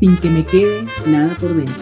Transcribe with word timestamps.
sin 0.00 0.16
que 0.16 0.30
me 0.30 0.44
quede 0.44 0.86
nada 1.04 1.36
por 1.38 1.54
dentro. 1.54 1.74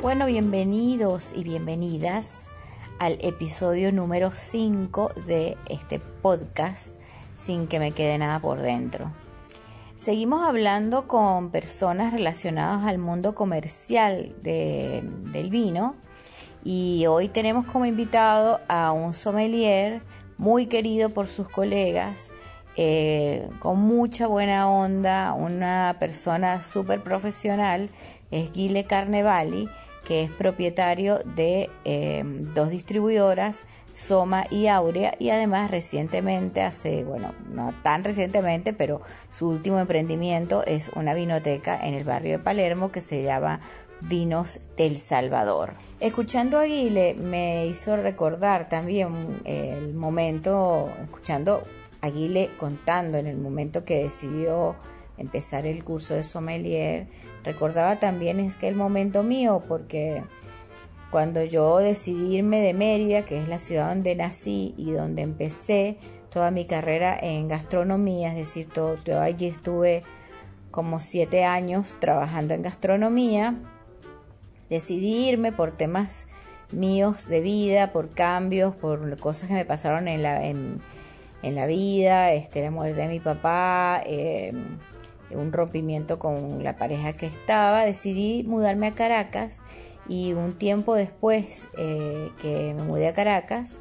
Bueno, 0.00 0.24
bienvenidos 0.24 1.34
y 1.36 1.44
bienvenidas 1.44 2.48
al 2.98 3.18
episodio 3.20 3.92
número 3.92 4.30
5 4.32 5.12
de 5.26 5.58
este 5.68 5.98
podcast 5.98 6.98
sin 7.36 7.66
que 7.66 7.78
me 7.78 7.92
quede 7.92 8.16
nada 8.16 8.40
por 8.40 8.62
dentro. 8.62 9.12
Seguimos 9.98 10.42
hablando 10.42 11.06
con 11.06 11.50
personas 11.50 12.10
relacionadas 12.10 12.86
al 12.86 12.96
mundo 12.96 13.34
comercial 13.34 14.34
del 14.42 15.50
vino 15.50 15.94
y 16.64 17.04
hoy 17.04 17.28
tenemos 17.28 17.66
como 17.66 17.84
invitado 17.84 18.60
a 18.66 18.92
un 18.92 19.12
sommelier 19.12 20.00
muy 20.38 20.68
querido 20.68 21.10
por 21.10 21.28
sus 21.28 21.50
colegas, 21.50 22.30
eh, 22.76 23.48
con 23.60 23.78
mucha 23.78 24.26
buena 24.26 24.68
onda, 24.68 25.32
una 25.32 25.96
persona 25.98 26.62
súper 26.62 27.02
profesional, 27.02 27.90
es 28.30 28.52
Guile 28.52 28.84
Carnevali, 28.84 29.68
que 30.06 30.22
es 30.22 30.30
propietario 30.30 31.20
de 31.36 31.70
eh, 31.84 32.22
dos 32.24 32.70
distribuidoras 32.70 33.56
Soma 33.94 34.46
y 34.50 34.66
Aurea 34.66 35.14
y 35.18 35.30
además 35.30 35.70
recientemente, 35.70 36.62
hace, 36.62 37.04
bueno, 37.04 37.32
no 37.48 37.72
tan 37.82 38.04
recientemente, 38.04 38.72
pero 38.72 39.00
su 39.30 39.48
último 39.48 39.78
emprendimiento 39.78 40.64
es 40.64 40.90
una 40.96 41.14
vinoteca 41.14 41.78
en 41.80 41.94
el 41.94 42.04
barrio 42.04 42.38
de 42.38 42.44
Palermo 42.44 42.90
que 42.90 43.00
se 43.00 43.22
llama 43.22 43.60
Vinos 44.00 44.60
del 44.76 44.98
Salvador. 44.98 45.74
Escuchando 46.00 46.58
a 46.58 46.62
Aguile 46.62 47.14
me 47.14 47.66
hizo 47.66 47.96
recordar 47.96 48.68
también 48.68 49.40
el 49.44 49.94
momento, 49.94 50.92
escuchando 51.04 51.62
Aguile 52.04 52.50
contando 52.58 53.16
en 53.16 53.26
el 53.26 53.38
momento 53.38 53.84
que 53.84 54.04
decidió 54.04 54.76
empezar 55.16 55.66
el 55.66 55.84
curso 55.84 56.14
de 56.14 56.22
sommelier, 56.22 57.06
recordaba 57.44 57.98
también 57.98 58.40
es 58.40 58.56
que 58.56 58.68
el 58.68 58.74
momento 58.74 59.22
mío 59.22 59.62
porque 59.66 60.22
cuando 61.10 61.42
yo 61.44 61.78
decidí 61.78 62.36
irme 62.36 62.60
de 62.60 62.74
Mérida, 62.74 63.24
que 63.24 63.40
es 63.40 63.48
la 63.48 63.58
ciudad 63.58 63.88
donde 63.88 64.16
nací 64.16 64.74
y 64.76 64.90
donde 64.90 65.22
empecé 65.22 65.96
toda 66.28 66.50
mi 66.50 66.66
carrera 66.66 67.16
en 67.18 67.48
gastronomía, 67.48 68.32
es 68.32 68.36
decir, 68.36 68.68
todo, 68.68 68.98
allí 69.20 69.46
estuve 69.46 70.02
como 70.70 70.98
siete 71.00 71.44
años 71.44 71.96
trabajando 72.00 72.52
en 72.52 72.62
gastronomía, 72.62 73.54
decidí 74.68 75.28
irme 75.28 75.52
por 75.52 75.76
temas 75.76 76.26
míos 76.72 77.28
de 77.28 77.40
vida, 77.40 77.92
por 77.92 78.10
cambios, 78.10 78.74
por 78.74 79.16
cosas 79.18 79.48
que 79.48 79.54
me 79.54 79.64
pasaron 79.64 80.08
en 80.08 80.22
la, 80.22 80.44
en, 80.44 80.80
la 81.52 81.66
vida, 81.66 82.32
este, 82.32 82.62
la 82.62 82.70
muerte 82.70 83.00
de 83.00 83.08
mi 83.08 83.20
papá, 83.20 84.02
em, 84.06 84.78
un 85.30 85.52
rompimiento 85.52 86.18
con 86.18 86.62
la 86.62 86.76
pareja 86.76 87.12
que 87.12 87.26
estaba, 87.26 87.84
decidí 87.84 88.44
mudarme 88.44 88.88
a 88.88 88.94
Caracas 88.94 89.62
y 90.08 90.32
un 90.32 90.56
tiempo 90.58 90.94
después 90.94 91.66
eh, 91.76 92.30
que 92.40 92.74
me 92.74 92.82
mudé 92.82 93.08
a 93.08 93.14
Caracas, 93.14 93.78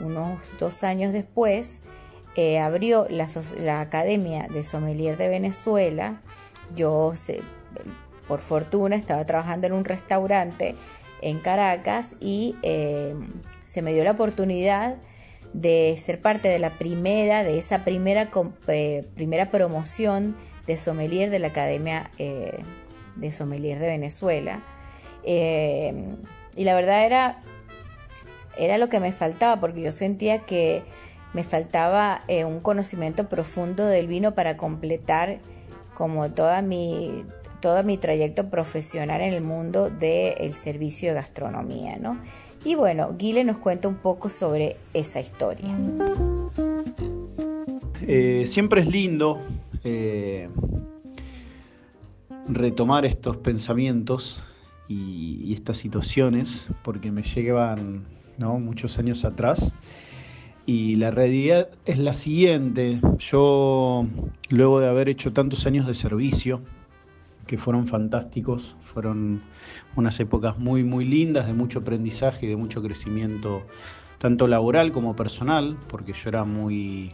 unos 0.00 0.42
dos 0.58 0.84
años 0.84 1.12
después, 1.12 1.80
eh, 2.34 2.58
abrió 2.58 3.06
la, 3.08 3.80
Academia 3.80 4.46
de 4.52 4.62
Sommelier 4.62 5.16
de 5.16 5.28
Venezuela. 5.28 6.20
Yo, 6.74 7.14
por 8.28 8.40
fortuna, 8.40 8.96
estaba 8.96 9.24
trabajando 9.24 9.66
en 9.66 9.72
un 9.72 9.84
restaurante 9.84 10.74
en 11.22 11.38
Caracas 11.38 12.14
y 12.20 12.56
eh, 12.62 13.14
se 13.64 13.80
me 13.80 13.92
dio 13.94 14.04
la 14.04 14.12
oportunidad 14.12 14.96
de 15.52 15.96
ser 15.98 16.20
parte 16.20 16.48
de 16.48 16.58
la 16.58 16.70
primera, 16.70 17.42
de 17.42 17.58
esa 17.58 17.84
primera, 17.84 18.30
primera 19.14 19.50
promoción 19.50 20.36
de 20.66 20.76
sommelier 20.76 21.30
de 21.30 21.38
la 21.38 21.48
Academia 21.48 22.10
de 22.18 23.32
Sommelier 23.32 23.78
de 23.78 23.86
Venezuela 23.86 24.62
eh, 25.26 25.92
y 26.56 26.64
la 26.64 26.74
verdad 26.74 27.04
era, 27.04 27.42
era 28.56 28.78
lo 28.78 28.88
que 28.88 29.00
me 29.00 29.12
faltaba, 29.12 29.60
porque 29.60 29.82
yo 29.82 29.92
sentía 29.92 30.38
que 30.38 30.84
me 31.34 31.42
faltaba 31.42 32.22
eh, 32.28 32.44
un 32.44 32.60
conocimiento 32.60 33.28
profundo 33.28 33.84
del 33.84 34.06
vino 34.06 34.34
para 34.34 34.56
completar 34.56 35.40
como 35.94 36.30
toda 36.30 36.62
mi, 36.62 37.24
todo 37.60 37.82
mi 37.82 37.98
trayecto 37.98 38.48
profesional 38.48 39.20
en 39.20 39.34
el 39.34 39.42
mundo 39.42 39.90
del 39.90 40.54
servicio 40.54 41.10
de 41.10 41.16
gastronomía, 41.16 41.96
¿no? 41.96 42.18
Y 42.66 42.74
bueno, 42.74 43.14
Guile 43.16 43.44
nos 43.44 43.58
cuenta 43.58 43.86
un 43.86 43.94
poco 43.94 44.28
sobre 44.28 44.76
esa 44.92 45.20
historia. 45.20 45.72
Eh, 48.02 48.42
siempre 48.46 48.80
es 48.80 48.88
lindo 48.88 49.40
retomar 52.48 53.04
estos 53.04 53.36
pensamientos 53.36 54.42
y, 54.88 55.52
estas 55.54 55.76
situaciones, 55.76 56.66
porque 56.82 57.12
me 57.12 57.22
llevan 57.22 58.04
muchos 58.38 58.98
años 58.98 59.24
atrás. 59.24 59.72
Y 60.66 60.96
la 60.96 61.12
realidad 61.12 61.68
es 61.84 61.98
la 61.98 62.12
siguiente, 62.14 63.00
yo 63.18 64.06
luego 64.48 64.80
de 64.80 64.88
haber 64.88 65.08
hecho 65.08 65.32
tantos 65.32 65.66
años 65.66 65.86
de 65.86 65.94
servicio, 65.94 66.62
que 67.46 67.58
fueron 67.58 67.86
fantásticos, 67.86 68.76
fueron 68.82 69.42
unas 69.94 70.18
épocas 70.20 70.58
muy, 70.58 70.84
muy 70.84 71.04
lindas, 71.04 71.46
de 71.46 71.52
mucho 71.52 71.80
aprendizaje 71.80 72.46
y 72.46 72.48
de 72.48 72.56
mucho 72.56 72.82
crecimiento, 72.82 73.62
tanto 74.18 74.48
laboral 74.48 74.92
como 74.92 75.14
personal, 75.14 75.76
porque 75.88 76.12
yo 76.12 76.28
era 76.28 76.44
muy, 76.44 77.12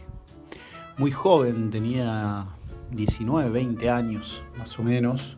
muy 0.97 1.11
joven, 1.11 1.69
tenía 1.69 2.45
19, 2.91 3.49
20 3.49 3.89
años 3.89 4.43
más 4.57 4.77
o 4.79 4.83
menos, 4.83 5.37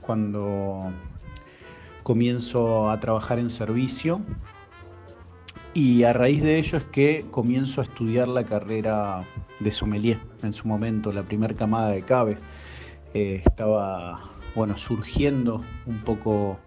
cuando 0.00 0.92
comienzo 2.02 2.90
a 2.90 3.00
trabajar 3.00 3.38
en 3.38 3.48
servicio 3.48 4.20
y 5.72 6.04
a 6.04 6.12
raíz 6.12 6.42
de 6.42 6.58
ello 6.58 6.78
es 6.78 6.84
que 6.84 7.26
comienzo 7.30 7.80
a 7.80 7.84
estudiar 7.84 8.28
la 8.28 8.44
carrera 8.44 9.24
de 9.58 9.72
sommelier. 9.72 10.20
En 10.42 10.52
su 10.52 10.68
momento, 10.68 11.10
la 11.12 11.24
primera 11.24 11.54
camada 11.54 11.88
de 11.90 12.02
CABE 12.02 12.38
eh, 13.14 13.40
estaba 13.44 14.20
bueno, 14.54 14.76
surgiendo 14.76 15.62
un 15.86 16.00
poco 16.00 16.58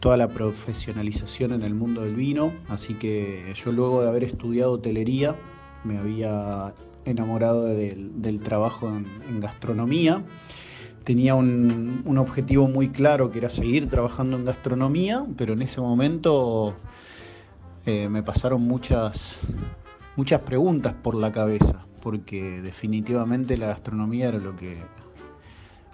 toda 0.00 0.16
la 0.16 0.28
profesionalización 0.28 1.52
en 1.52 1.62
el 1.62 1.74
mundo 1.74 2.02
del 2.02 2.16
vino, 2.16 2.52
así 2.68 2.94
que 2.94 3.52
yo 3.54 3.70
luego 3.70 4.02
de 4.02 4.08
haber 4.08 4.24
estudiado 4.24 4.72
hotelería 4.72 5.36
me 5.84 5.98
había 5.98 6.74
enamorado 7.04 7.64
del, 7.66 8.40
trabajo 8.42 8.88
en 8.88 9.40
gastronomía. 9.40 10.24
Tenía 11.04 11.34
un, 11.34 12.16
objetivo 12.16 12.68
muy 12.68 12.90
claro 12.90 13.30
que 13.30 13.38
era 13.38 13.50
seguir 13.50 13.88
trabajando 13.88 14.36
en 14.36 14.44
gastronomía, 14.44 15.26
pero 15.36 15.54
en 15.54 15.62
ese 15.62 15.80
momento 15.80 16.76
eh, 17.86 18.08
me 18.08 18.22
pasaron 18.22 18.62
muchas, 18.62 19.40
muchas 20.16 20.42
preguntas 20.42 20.94
por 20.94 21.16
la 21.16 21.32
cabeza, 21.32 21.80
porque 22.02 22.60
definitivamente 22.62 23.56
la 23.56 23.66
gastronomía 23.66 24.28
era 24.28 24.38
lo 24.38 24.54
que, 24.54 24.78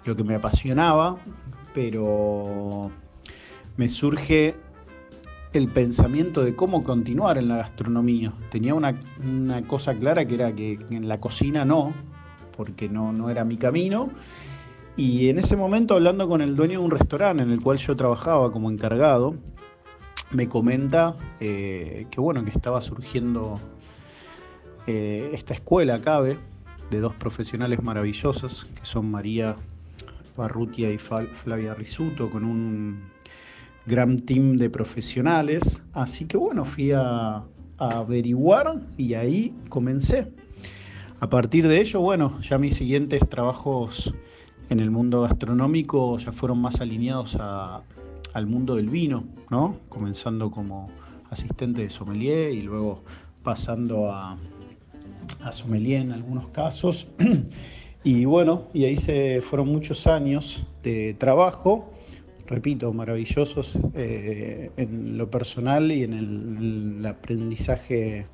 lo 0.05 0.15
que 0.15 0.23
me 0.23 0.35
apasionaba, 0.35 1.17
pero 1.73 2.91
me 3.77 3.89
surge 3.89 4.55
el 5.53 5.67
pensamiento 5.67 6.43
de 6.43 6.55
cómo 6.55 6.83
continuar 6.83 7.37
en 7.37 7.47
la 7.47 7.57
gastronomía. 7.57 8.33
Tenía 8.51 8.75
una, 8.75 8.95
cosa 9.67 9.95
clara 9.95 10.25
que 10.25 10.35
era 10.35 10.53
que 10.53 10.77
en 10.89 11.07
la 11.07 11.19
cocina 11.19 11.65
no, 11.65 11.93
porque 12.55 12.89
no, 12.89 13.13
no 13.13 13.29
era 13.29 13.43
mi 13.43 13.57
camino 13.57 14.09
y 14.99 15.29
en 15.29 15.39
ese 15.39 15.55
momento, 15.55 15.93
hablando 15.93 16.27
con 16.27 16.41
el 16.41 16.57
dueño 16.57 16.79
de 16.79 16.85
un 16.85 16.91
restaurante 16.91 17.41
en 17.41 17.51
el 17.51 17.61
cual 17.61 17.77
yo 17.77 17.95
trabajaba 17.95 18.51
como 18.51 18.69
encargado, 18.69 19.33
me 20.29 20.49
comenta 20.49 21.15
eh, 21.39 22.05
que 22.11 22.19
bueno, 22.19 22.43
que 22.43 22.49
estaba 22.49 22.81
surgiendo 22.81 23.57
eh, 24.87 25.31
esta 25.33 25.53
escuela 25.53 26.01
CABE 26.01 26.37
de 26.91 26.99
dos 26.99 27.15
profesionales 27.15 27.81
maravillosas, 27.81 28.65
que 28.75 28.83
son 28.83 29.09
María 29.09 29.55
Barrutia 30.39 30.89
y 30.89 30.97
Flavia 30.97 31.73
Risuto, 31.73 32.29
con 32.29 32.45
un 32.45 33.01
gran 33.85 34.19
team 34.19 34.55
de 34.55 34.69
profesionales. 34.69 35.83
Así 35.93 36.25
que 36.25 36.37
bueno, 36.37 36.63
fui 36.63 36.91
a, 36.93 37.43
averiguar 37.77 38.81
y 38.97 39.13
ahí 39.13 39.53
comencé. 39.69 40.31
A 41.19 41.29
partir 41.29 41.67
de 41.67 41.81
ello, 41.81 42.01
bueno, 42.01 42.39
ya 42.41 42.57
mis 42.57 42.75
siguientes 42.75 43.27
trabajos 43.29 44.13
en 44.69 44.79
el 44.79 44.91
mundo 44.91 45.21
gastronómico 45.21 46.17
ya 46.17 46.31
fueron 46.31 46.59
más 46.61 46.79
alineados 46.81 47.37
al 47.37 48.47
mundo 48.47 48.75
del 48.75 48.89
vino, 48.89 49.25
¿no? 49.49 49.77
Comenzando 49.89 50.51
como 50.51 50.89
asistente 51.29 51.81
de 51.81 51.89
sommelier 51.89 52.53
y 52.53 52.61
luego 52.61 53.03
pasando 53.43 54.11
a, 54.11 54.37
a 55.41 55.51
sommelier 55.51 56.01
en 56.01 56.11
algunos 56.13 56.47
casos. 56.47 57.07
y 58.03 58.23
bueno, 58.25 58.63
y 58.73 58.85
ahí 58.85 58.95
se 58.95 59.41
fueron 59.41 59.67
muchos 59.67 60.07
años 60.07 60.65
de 60.83 61.15
trabajo, 61.17 61.91
repito, 62.47 62.93
maravillosos 62.93 63.77
eh, 63.93 64.71
en 64.77 65.17
lo 65.17 65.29
personal 65.29 65.91
y 65.91 66.03
en 66.03 66.13
el, 66.13 67.05
aprendizaje 67.05 68.25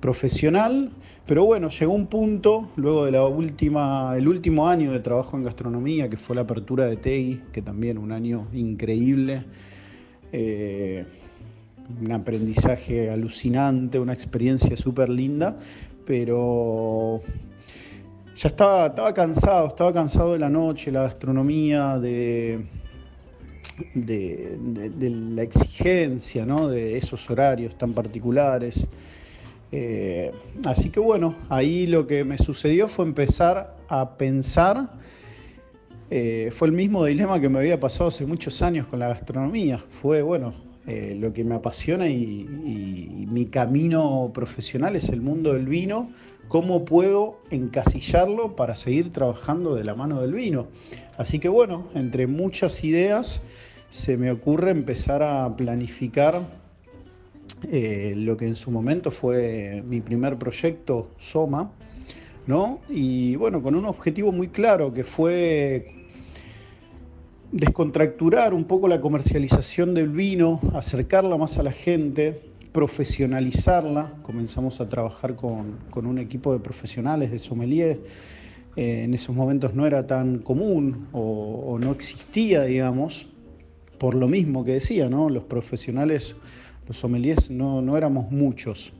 profesional, 0.00 0.90
pero 1.26 1.46
bueno, 1.46 1.70
llegó 1.70 1.94
un 1.94 2.08
punto, 2.08 2.68
luego 2.76 3.06
de 3.06 3.12
la 3.12 3.24
última, 3.24 4.14
el 4.18 4.28
último 4.28 4.68
año 4.68 4.92
de 4.92 5.00
trabajo 5.00 5.38
en 5.38 5.44
gastronomía, 5.44 6.10
que 6.10 6.18
fue 6.18 6.36
la 6.36 6.42
apertura 6.42 6.84
de 6.84 6.96
TEI, 6.96 7.42
que 7.52 7.62
también 7.62 7.96
un 7.96 8.12
año 8.12 8.48
increíble, 8.52 9.44
eh, 10.30 11.06
un 12.04 12.12
aprendizaje 12.12 13.08
alucinante, 13.08 13.98
una 13.98 14.12
experiencia 14.12 14.76
súper 14.76 15.08
linda, 15.08 15.56
pero 16.04 17.22
ya 18.34 18.48
estaba, 18.48 18.86
estaba 18.86 19.14
cansado, 19.14 19.68
estaba 19.68 19.92
cansado 19.92 20.32
de 20.32 20.38
la 20.40 20.50
noche, 20.50 20.90
la 20.90 21.02
gastronomía, 21.02 21.98
de, 21.98 22.64
de, 23.94 25.10
la 25.10 25.42
exigencia, 25.42 26.44
¿no? 26.44 26.68
de 26.68 26.96
esos 26.96 27.28
horarios 27.30 27.76
tan 27.78 27.92
particulares. 27.92 28.88
Eh, 29.70 30.32
así 30.64 30.90
que 30.90 31.00
bueno, 31.00 31.34
ahí 31.48 31.86
lo 31.86 32.06
que 32.06 32.24
me 32.24 32.38
sucedió 32.38 32.88
fue 32.88 33.04
empezar 33.04 33.76
a 33.88 34.16
pensar, 34.16 34.90
eh, 36.10 36.50
fue 36.52 36.68
el 36.68 36.74
mismo 36.74 37.04
dilema 37.04 37.40
que 37.40 37.48
me 37.48 37.58
había 37.58 37.78
pasado 37.80 38.08
hace 38.08 38.26
muchos 38.26 38.62
años 38.62 38.86
con 38.86 38.98
la 38.98 39.08
gastronomía, 39.08 39.78
fue 39.78 40.22
bueno, 40.22 40.54
eh, 40.86 41.16
lo 41.18 41.32
que 41.32 41.44
me 41.44 41.54
apasiona 41.54 42.08
y, 42.08 42.46
mi 43.30 43.46
camino 43.46 44.30
profesional 44.34 44.94
es 44.96 45.08
el 45.08 45.20
mundo 45.20 45.54
del 45.54 45.66
vino, 45.66 46.10
cómo 46.46 46.84
puedo 46.84 47.40
encasillarlo 47.50 48.54
para 48.54 48.76
seguir 48.76 49.12
trabajando 49.12 49.74
de 49.74 49.82
la 49.82 49.94
mano 49.94 50.20
del 50.20 50.34
vino. 50.34 50.68
Así 51.16 51.38
que 51.38 51.48
bueno, 51.48 51.88
entre 51.94 52.26
muchas 52.26 52.84
ideas 52.84 53.42
se 53.90 54.16
me 54.16 54.30
ocurre 54.30 54.70
empezar 54.70 55.22
a 55.22 55.56
planificar 55.56 56.42
eh, 57.70 58.14
lo 58.16 58.36
que 58.36 58.46
en 58.46 58.56
su 58.56 58.70
momento 58.70 59.10
fue 59.10 59.82
mi 59.86 60.00
primer 60.00 60.36
proyecto, 60.36 61.10
Soma, 61.18 61.70
¿no? 62.46 62.80
Y 62.90 63.36
bueno, 63.36 63.62
con 63.62 63.74
un 63.74 63.86
objetivo 63.86 64.32
muy 64.32 64.48
claro 64.48 64.92
que 64.92 65.04
fue 65.04 66.03
descontracturar 67.52 68.54
un 68.54 68.64
poco 68.64 68.88
la 68.88 69.00
comercialización 69.00 69.94
del 69.94 70.08
vino, 70.08 70.60
acercarla 70.74 71.36
más 71.36 71.58
a 71.58 71.62
la 71.62 71.72
gente, 71.72 72.40
profesionalizarla. 72.72 74.14
Comenzamos 74.22 74.80
a 74.80 74.88
trabajar 74.88 75.36
con, 75.36 75.78
un 75.94 76.18
equipo 76.18 76.52
de 76.52 76.58
profesionales, 76.58 77.30
de 77.30 77.38
sommeliers. 77.38 78.00
Eh, 78.76 79.04
en 79.04 79.14
esos 79.14 79.34
momentos 79.34 79.74
no 79.74 79.86
era 79.86 80.06
tan 80.06 80.40
común 80.40 81.06
o, 81.12 81.78
no 81.80 81.92
existía, 81.92 82.64
digamos, 82.64 83.28
por 83.98 84.14
lo 84.14 84.26
mismo 84.26 84.64
que 84.64 84.72
decía, 84.72 85.08
¿no? 85.08 85.28
Los 85.28 85.44
profesionales, 85.44 86.34
los 86.88 86.96
sommeliers, 86.96 87.50
no, 87.50 87.80
no 87.80 87.96
éramos 87.96 88.32
muchos. 88.32 88.92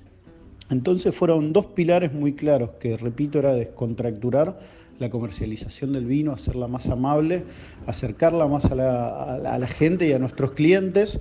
Entonces 0.70 1.14
fueron 1.14 1.52
dos 1.52 1.66
pilares 1.66 2.12
muy 2.12 2.34
claros, 2.34 2.70
que 2.80 2.96
repito, 2.96 3.40
era 3.40 3.54
descontracturar 3.54 4.60
la 4.98 5.10
comercialización 5.10 5.92
del 5.92 6.06
vino, 6.06 6.32
hacerla 6.32 6.68
más 6.68 6.88
amable, 6.88 7.44
acercarla 7.86 8.46
más 8.46 8.66
a 8.66 8.74
la, 8.74 9.66
gente 9.66 10.06
y 10.08 10.12
a 10.12 10.18
nuestros 10.18 10.52
clientes 10.52 11.20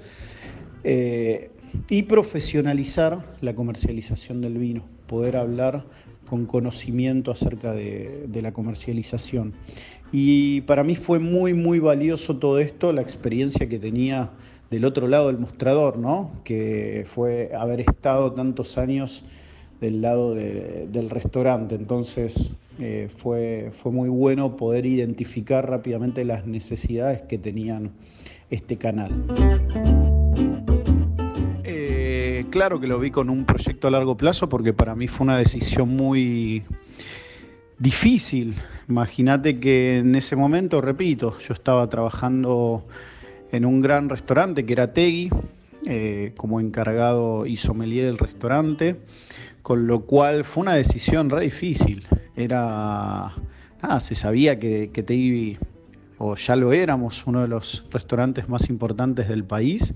eh, 0.84 1.50
y 1.90 2.04
profesionalizar 2.04 3.24
la 3.42 3.56
comercialización 3.56 4.42
del 4.42 4.58
vino, 4.58 4.84
poder 5.08 5.38
hablar 5.38 5.86
con 6.28 6.46
conocimiento 6.46 7.32
acerca 7.32 7.74
de, 7.74 8.26
de, 8.28 8.42
la 8.42 8.54
comercialización. 8.54 9.54
Y 10.12 10.62
para 10.62 10.84
mí 10.84 10.96
fue 10.96 11.20
muy, 11.20 11.54
muy 11.54 11.80
valioso 11.80 12.38
todo 12.38 12.60
esto, 12.60 12.94
la 12.94 13.02
experiencia 13.02 13.68
que 13.68 13.80
tenía 13.80 14.32
del 14.74 14.86
otro 14.86 15.08
lado 15.08 15.28
del 15.28 15.38
mostrador, 15.38 15.98
¿no? 15.98 16.32
que 16.44 17.06
fue 17.14 17.52
haber 17.56 17.82
estado 17.82 18.32
tantos 18.34 18.78
años 18.80 19.24
del 19.80 20.02
lado 20.02 20.34
del 20.34 21.10
restaurante. 21.12 21.76
Entonces 21.76 22.54
eh, 22.80 23.10
fue, 23.18 23.72
fue 23.82 23.92
muy 23.92 24.10
bueno 24.10 24.58
poder 24.58 24.86
identificar 24.86 25.70
rápidamente 25.70 26.26
las 26.26 26.46
necesidades 26.46 27.22
que 27.24 27.38
tenían 27.38 27.92
este 28.50 28.78
canal. 28.78 29.12
Eh, 31.64 32.46
claro 32.50 32.80
que 32.80 32.88
lo 32.88 33.00
vi 33.00 33.12
con 33.12 33.30
un 33.30 33.46
proyecto 33.46 33.88
a 33.88 33.92
largo 33.92 34.18
plazo 34.18 34.50
porque 34.50 34.74
para 34.74 34.96
mí 34.96 35.08
fue 35.08 35.26
una 35.26 35.38
decisión 35.38 35.90
muy 35.90 36.64
difícil. 37.78 38.56
Imagínate 38.90 39.60
que 39.60 40.00
en 40.00 40.16
ese 40.16 40.36
momento, 40.36 40.82
repito, 40.82 41.38
yo 41.40 41.54
estaba 41.54 41.88
trabajando 41.90 42.86
en 43.52 43.66
un 43.66 43.82
gran 43.82 44.10
restaurante 44.10 44.66
que 44.66 44.74
era 44.74 44.94
Tegui, 44.94 45.30
eh, 45.86 46.34
como 46.38 46.60
encargado 46.60 47.46
y 47.46 47.58
sommelier 47.58 48.06
del 48.06 48.18
restaurante 48.18 48.98
con 49.64 49.88
lo 49.88 50.02
cual 50.02 50.44
fue 50.44 50.62
una 50.62 50.76
decisión 50.76 51.30
re 51.30 51.42
difícil. 51.42 52.06
Era, 52.36 53.32
nada, 53.82 54.00
se 54.00 54.16
sabía 54.16 54.60
que, 54.60 54.90
que 54.92 55.04
Teibi, 55.04 55.58
o 56.18 56.36
ya 56.36 56.56
lo 56.56 56.74
éramos, 56.74 57.26
uno 57.28 57.42
de 57.42 57.48
los 57.48 57.86
restaurantes 57.92 58.50
más 58.50 58.70
importantes 58.70 59.28
del 59.28 59.44
país, 59.44 59.94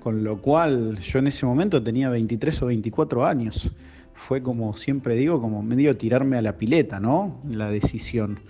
con 0.00 0.24
lo 0.24 0.40
cual 0.40 0.98
yo 1.00 1.18
en 1.18 1.26
ese 1.26 1.46
momento 1.46 1.82
tenía 1.82 2.08
23 2.08 2.62
o 2.62 2.66
24 2.66 3.26
años. 3.26 3.70
Fue 4.14 4.42
como 4.42 4.76
siempre 4.76 5.14
digo, 5.14 5.40
como 5.40 5.62
medio 5.62 5.96
tirarme 5.96 6.36
a 6.36 6.42
la 6.42 6.56
pileta, 6.56 7.00
¿no? 7.00 7.40
La 7.48 7.70
decisión. 7.70 8.40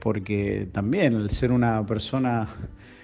Porque 0.00 0.68
también 0.72 1.14
al 1.14 1.30
ser 1.30 1.52
una 1.52 1.84
persona 1.84 2.48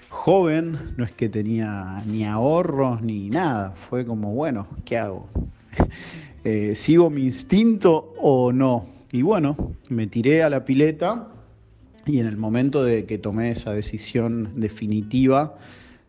joven, 0.08 0.94
no 0.96 1.04
es 1.04 1.12
que 1.12 1.28
tenía 1.28 2.02
ni 2.06 2.24
ahorros 2.24 3.02
ni 3.02 3.28
nada. 3.28 3.72
Fue 3.72 4.06
como, 4.06 4.32
bueno, 4.34 4.66
¿qué 4.84 4.98
hago? 4.98 5.28
Eh, 6.48 6.76
¿sigo 6.76 7.10
mi 7.10 7.24
instinto 7.24 8.14
o 8.20 8.52
no? 8.52 8.86
Y 9.12 9.22
bueno, 9.22 9.56
me 9.88 10.08
tiré 10.08 10.42
a 10.42 10.50
la 10.50 10.64
pileta 10.64 11.28
y 12.06 12.18
en 12.18 12.26
el 12.26 12.36
momento 12.36 12.82
de 12.82 13.06
que 13.06 13.18
tomé 13.18 13.52
esa 13.52 13.72
decisión 13.72 14.52
definitiva 14.56 15.56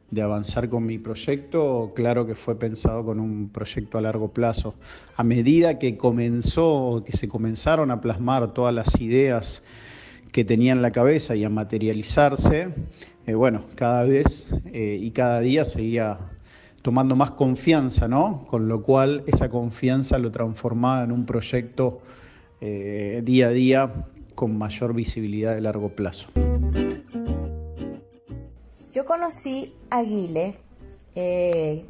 de 0.10 0.22
avanzar 0.22 0.70
con 0.70 0.86
mi 0.86 0.98
proyecto, 0.98 1.92
claro 1.96 2.26
que 2.26 2.34
fue 2.34 2.58
pensado 2.58 3.04
con 3.06 3.20
un 3.20 3.50
proyecto 3.50 3.98
a 3.98 4.02
largo 4.02 4.30
plazo. 4.30 4.74
A 5.16 5.24
medida 5.24 5.80
que 5.80 5.98
comenzó, 5.98 7.04
que 7.06 7.16
se 7.16 7.28
comenzaron 7.28 7.92
a 7.92 8.02
plasmar 8.02 8.54
todas 8.54 8.74
las 8.74 9.00
ideas 9.02 9.64
que 10.32 10.46
tenía 10.46 10.72
en 10.72 10.82
la 10.82 10.92
cabeza 10.92 11.36
y 11.36 11.44
a 11.44 11.50
materializarse, 11.50 12.70
eh, 13.28 13.34
bueno, 13.36 13.64
cada 13.76 14.04
vez 14.06 14.50
eh, 14.66 14.98
y 15.00 15.12
cada 15.12 15.42
día 15.42 15.66
seguía 15.66 16.18
tomando 16.82 17.16
más 17.16 17.32
confianza, 17.32 18.08
¿no? 18.08 18.46
Con 18.48 18.68
lo 18.68 18.82
cual 18.82 19.24
esa 19.28 19.50
confianza 19.50 20.18
lo 20.18 20.32
transformaba 20.32 21.04
en 21.04 21.12
un 21.12 21.26
proyecto 21.26 22.02
eh, 22.62 23.22
día 23.24 23.48
a 23.48 23.52
día 23.52 24.06
con 24.36 24.58
mayor 24.58 24.94
visibilidad 24.94 25.56
de 25.56 25.62
largo 25.62 25.90
plazo. 25.90 26.30
Yo 28.94 29.06
conocí 29.06 29.74
a 29.90 30.02
Guile, 30.04 30.56
eh, 31.16 31.86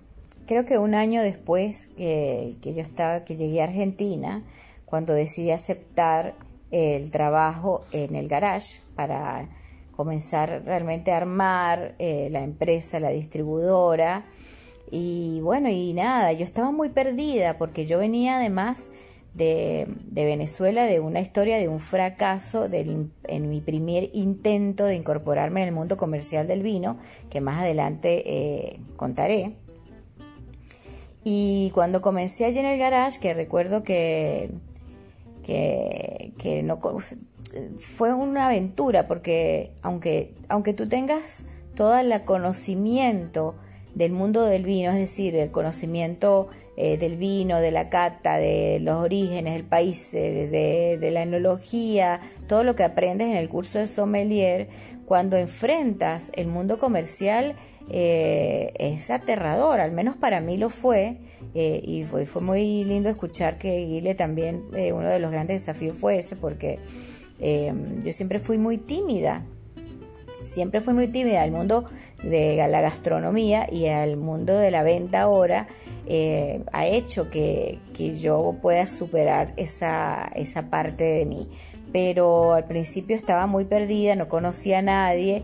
creo 0.45 0.65
que 0.65 0.77
un 0.77 0.93
año 0.95 1.21
después 1.21 1.87
que, 1.97 2.55
que, 2.61 2.73
yo 2.73 2.81
estaba, 2.81 3.23
que 3.23 3.35
llegué 3.35 3.61
a 3.61 3.65
Argentina, 3.65 4.43
cuando 4.85 5.13
decidí 5.13 5.51
aceptar 5.51 6.35
el 6.71 7.11
trabajo 7.11 7.85
en 7.91 8.15
el 8.15 8.27
garage 8.27 8.81
para 8.95 9.49
comenzar 9.97 10.63
realmente 10.63 11.11
a 11.11 11.17
armar 11.17 11.95
eh, 11.97 12.29
la 12.31 12.43
empresa, 12.43 12.99
la 12.99 13.09
distribuidora 13.09 14.23
y 14.91 15.39
bueno, 15.41 15.69
y 15.69 15.93
nada, 15.93 16.31
yo 16.33 16.45
estaba 16.45 16.71
muy 16.71 16.89
perdida 16.89 17.57
porque 17.57 17.85
yo 17.85 17.97
venía 17.97 18.37
además 18.37 18.91
de, 19.37 19.87
Venezuela 20.11 20.85
de 20.85 20.99
una 20.99 21.21
historia 21.21 21.57
de 21.57 21.67
un 21.67 21.79
fracaso 21.79 22.67
del, 22.67 23.11
en 23.23 23.49
mi 23.49 23.61
primer 23.61 24.09
intento 24.13 24.85
de 24.85 24.95
incorporarme 24.95 25.61
en 25.61 25.69
el 25.69 25.73
mundo 25.73 25.97
comercial 25.97 26.47
del 26.47 26.63
vino, 26.63 26.97
que 27.29 27.39
más 27.39 27.61
adelante 27.61 28.23
eh, 28.25 28.79
contaré. 28.95 29.53
Y 31.23 31.71
cuando 31.73 32.01
comencé 32.01 32.45
allí 32.45 32.59
en 32.59 32.65
el 32.65 32.79
garage, 32.79 33.19
que 33.19 33.33
recuerdo 33.33 33.83
que, 33.83 34.49
que, 35.43 36.31
que 36.37 36.63
no, 36.63 36.79
fue 37.77 38.13
una 38.13 38.47
aventura, 38.47 39.07
porque 39.07 39.71
aunque, 39.81 40.33
aunque 40.49 40.73
tú 40.73 40.87
tengas 40.87 41.43
todo 41.75 41.97
el 41.97 42.23
conocimiento, 42.23 43.55
del 43.97 44.11
mundo 44.11 44.43
del 44.43 44.63
vino, 44.63 44.91
es 44.91 44.97
decir, 44.97 45.35
el 45.35 45.49
conocimiento 45.49 46.49
eh, 46.79 46.95
del 46.99 47.17
vino, 47.17 47.59
de 47.59 47.71
la 47.71 47.89
cata, 47.89 48.37
de 48.37 48.77
los 48.79 48.97
orígenes 48.97 49.55
del 49.55 49.63
país, 49.63 50.11
de, 50.11 50.97
de, 50.99 51.11
la 51.11 51.23
enología, 51.23 52.21
todo 52.47 52.63
lo 52.63 52.75
que 52.75 52.83
aprendes 52.83 53.29
en 53.29 53.35
el 53.35 53.49
curso 53.49 53.79
de 53.79 53.87
sommelier, 53.87 54.69
cuando 55.07 55.37
enfrentas 55.37 56.31
el 56.35 56.45
mundo 56.45 56.77
comercial 56.77 57.55
eh, 57.89 58.73
es 58.77 59.09
aterrador, 59.09 59.79
al 59.79 59.91
menos 59.91 60.17
para 60.17 60.39
mí 60.39 60.55
lo 60.55 60.69
fue, 60.69 61.17
eh, 61.55 61.81
y 61.83 62.03
fue, 62.03 62.27
fue, 62.27 62.43
muy 62.43 62.83
lindo 62.83 63.09
escuchar 63.09 63.57
que 63.57 63.83
Guile 63.83 64.13
también, 64.13 64.65
uno 64.93 65.09
de 65.09 65.17
los 65.17 65.31
grandes 65.31 65.61
desafíos 65.61 65.97
fue 65.97 66.19
ese, 66.19 66.35
porque 66.35 66.77
yo 67.39 68.13
siempre 68.13 68.37
fui 68.37 68.59
muy 68.59 68.77
tímida, 68.77 69.43
siempre 70.43 70.81
fui 70.81 70.93
muy 70.93 71.07
tímida, 71.07 71.43
el 71.43 71.51
mundo 71.51 71.85
de 72.23 72.55
la 72.67 72.81
gastronomía 72.81 73.67
y 73.71 73.87
al 73.87 74.17
mundo 74.17 74.57
de 74.57 74.71
la 74.71 74.83
venta 74.83 75.21
ahora, 75.21 75.67
eh, 76.07 76.61
ha 76.71 76.87
hecho 76.87 77.29
que, 77.29 77.79
yo 78.19 78.55
pueda 78.61 78.87
superar 78.87 79.53
esa, 79.57 80.31
esa 80.35 80.69
parte 80.69 81.03
de 81.03 81.25
mí. 81.25 81.47
Pero 81.91 82.53
al 82.53 82.65
principio 82.65 83.15
estaba 83.15 83.47
muy 83.47 83.65
perdida, 83.65 84.15
no 84.15 84.27
conocía 84.27 84.79
a 84.79 84.81
nadie 84.81 85.43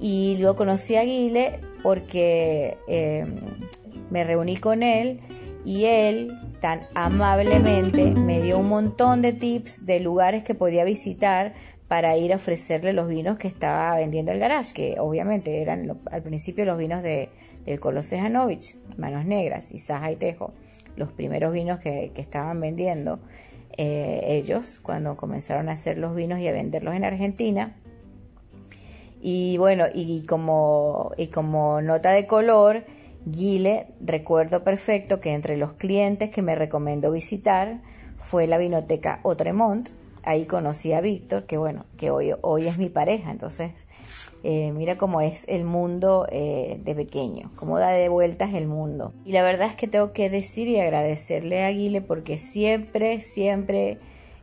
y 0.00 0.36
luego 0.38 0.56
conocí 0.56 0.96
a 0.96 1.04
Guile 1.04 1.60
porque 1.82 2.76
em, 2.88 3.36
me 4.10 4.24
reuní 4.24 4.56
con 4.56 4.82
él 4.82 5.20
y 5.64 5.84
él 5.84 6.32
tan 6.60 6.86
amablemente 6.94 8.10
me 8.10 8.42
dio 8.42 8.58
un 8.58 8.68
montón 8.68 9.22
de 9.22 9.32
tips 9.32 9.86
de 9.86 10.00
lugares 10.00 10.44
que 10.44 10.54
podía 10.54 10.84
visitar 10.84 11.54
para 11.92 12.16
ir 12.16 12.32
a 12.32 12.36
ofrecerle 12.36 12.94
los 12.94 13.06
vinos 13.06 13.36
que 13.36 13.46
estaba 13.46 13.94
vendiendo 13.96 14.32
el 14.32 14.38
garage, 14.38 14.72
que 14.72 14.96
obviamente 14.98 15.60
eran 15.60 16.00
al 16.10 16.22
principio 16.22 16.64
los 16.64 16.78
vinos 16.78 17.02
de, 17.02 17.28
del 17.66 17.80
Colosé 17.80 18.18
Janovich, 18.18 18.76
Manos 18.96 19.26
Negras 19.26 19.72
y 19.72 19.78
Saja 19.78 20.10
y 20.10 20.16
Tejo, 20.16 20.54
los 20.96 21.12
primeros 21.12 21.52
vinos 21.52 21.80
que, 21.80 22.10
estaban 22.14 22.58
vendiendo 22.62 23.18
eh, 23.76 24.22
ellos 24.26 24.80
cuando 24.82 25.18
comenzaron 25.18 25.68
a 25.68 25.72
hacer 25.72 25.98
los 25.98 26.14
vinos 26.16 26.40
y 26.40 26.48
a 26.48 26.52
venderlos 26.52 26.94
en 26.94 27.04
Argentina. 27.04 27.76
Y 29.20 29.58
bueno, 29.58 29.84
y 29.92 30.24
como, 30.24 31.12
y 31.18 31.26
como 31.26 31.82
nota 31.82 32.12
de 32.12 32.26
color, 32.26 32.86
Guile, 33.26 33.88
recuerdo 34.00 34.64
perfecto 34.64 35.20
que 35.20 35.34
entre 35.34 35.58
los 35.58 35.74
clientes 35.74 36.30
que 36.30 36.40
me 36.40 36.54
recomendó 36.54 37.12
visitar 37.12 37.82
fue 38.16 38.46
la 38.46 38.56
vinoteca 38.56 39.20
Otremont, 39.24 39.90
ahí 40.22 40.46
conocí 40.46 40.92
a 40.92 41.00
Víctor, 41.00 41.44
que 41.44 41.56
bueno, 41.56 41.84
que 41.96 42.10
hoy, 42.10 42.32
hoy 42.40 42.66
es 42.66 42.78
mi 42.78 42.88
pareja, 42.88 43.30
entonces 43.30 43.86
eh, 44.44 44.72
mira 44.72 44.96
cómo 44.96 45.20
es 45.20 45.44
el 45.48 45.64
mundo 45.64 46.26
eh, 46.30 46.80
de 46.84 46.94
pequeño, 46.94 47.50
cómo 47.56 47.78
da 47.78 47.90
de 47.90 48.08
vueltas 48.08 48.54
el 48.54 48.66
mundo. 48.66 49.12
Y 49.24 49.32
la 49.32 49.42
verdad 49.42 49.68
es 49.68 49.76
que 49.76 49.88
tengo 49.88 50.12
que 50.12 50.30
decir 50.30 50.68
y 50.68 50.78
agradecerle 50.78 51.64
a 51.64 51.68
Aguile 51.68 52.00
porque 52.00 52.38
siempre, 52.38 53.20
siempre 53.20 53.98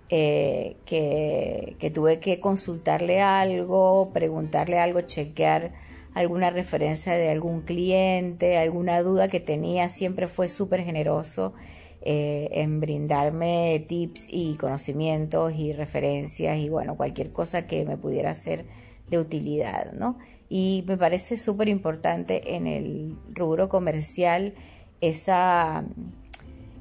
eh, 0.09 0.75
que, 0.85 1.75
que 1.79 1.91
tuve 1.91 2.19
que 2.19 2.39
consultarle 2.39 3.21
algo, 3.21 4.11
preguntarle 4.13 4.79
algo, 4.79 5.01
chequear 5.01 5.71
alguna 6.13 6.49
referencia 6.49 7.13
de 7.13 7.29
algún 7.29 7.61
cliente, 7.61 8.57
alguna 8.57 9.01
duda 9.01 9.27
que 9.27 9.39
tenía, 9.39 9.89
siempre 9.89 10.27
fue 10.27 10.49
súper 10.49 10.83
generoso 10.83 11.53
eh, 12.01 12.49
en 12.53 12.79
brindarme 12.79 13.85
tips 13.87 14.27
y 14.29 14.55
conocimientos 14.55 15.53
y 15.53 15.73
referencias 15.73 16.57
y 16.57 16.69
bueno, 16.69 16.95
cualquier 16.95 17.31
cosa 17.31 17.67
que 17.67 17.83
me 17.83 17.97
pudiera 17.97 18.33
ser 18.35 18.65
de 19.09 19.19
utilidad, 19.19 19.91
¿no? 19.91 20.17
Y 20.47 20.83
me 20.87 20.97
parece 20.97 21.37
súper 21.37 21.67
importante 21.67 22.55
en 22.55 22.67
el 22.67 23.17
rubro 23.33 23.69
comercial 23.69 24.53
esa, 25.01 25.83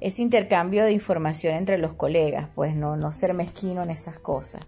ese 0.01 0.23
intercambio 0.23 0.85
de 0.85 0.93
información 0.93 1.57
entre 1.57 1.79
los 1.79 1.95
colegas, 1.95 2.49
pues 2.55 2.75
no, 2.75 2.97
no 2.97 3.11
ser 3.13 3.35
mezquino 3.35 3.83
en 3.83 3.91
esas 3.91 4.19
cosas. 4.19 4.65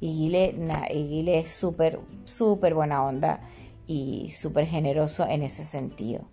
Y 0.00 0.08
Guile, 0.14 0.54
y 0.90 1.06
Guile 1.06 1.38
es 1.38 1.52
súper, 1.52 2.00
súper 2.24 2.74
buena 2.74 3.04
onda 3.04 3.40
y 3.86 4.30
súper 4.30 4.66
generoso 4.66 5.26
en 5.28 5.42
ese 5.42 5.62
sentido. 5.62 6.24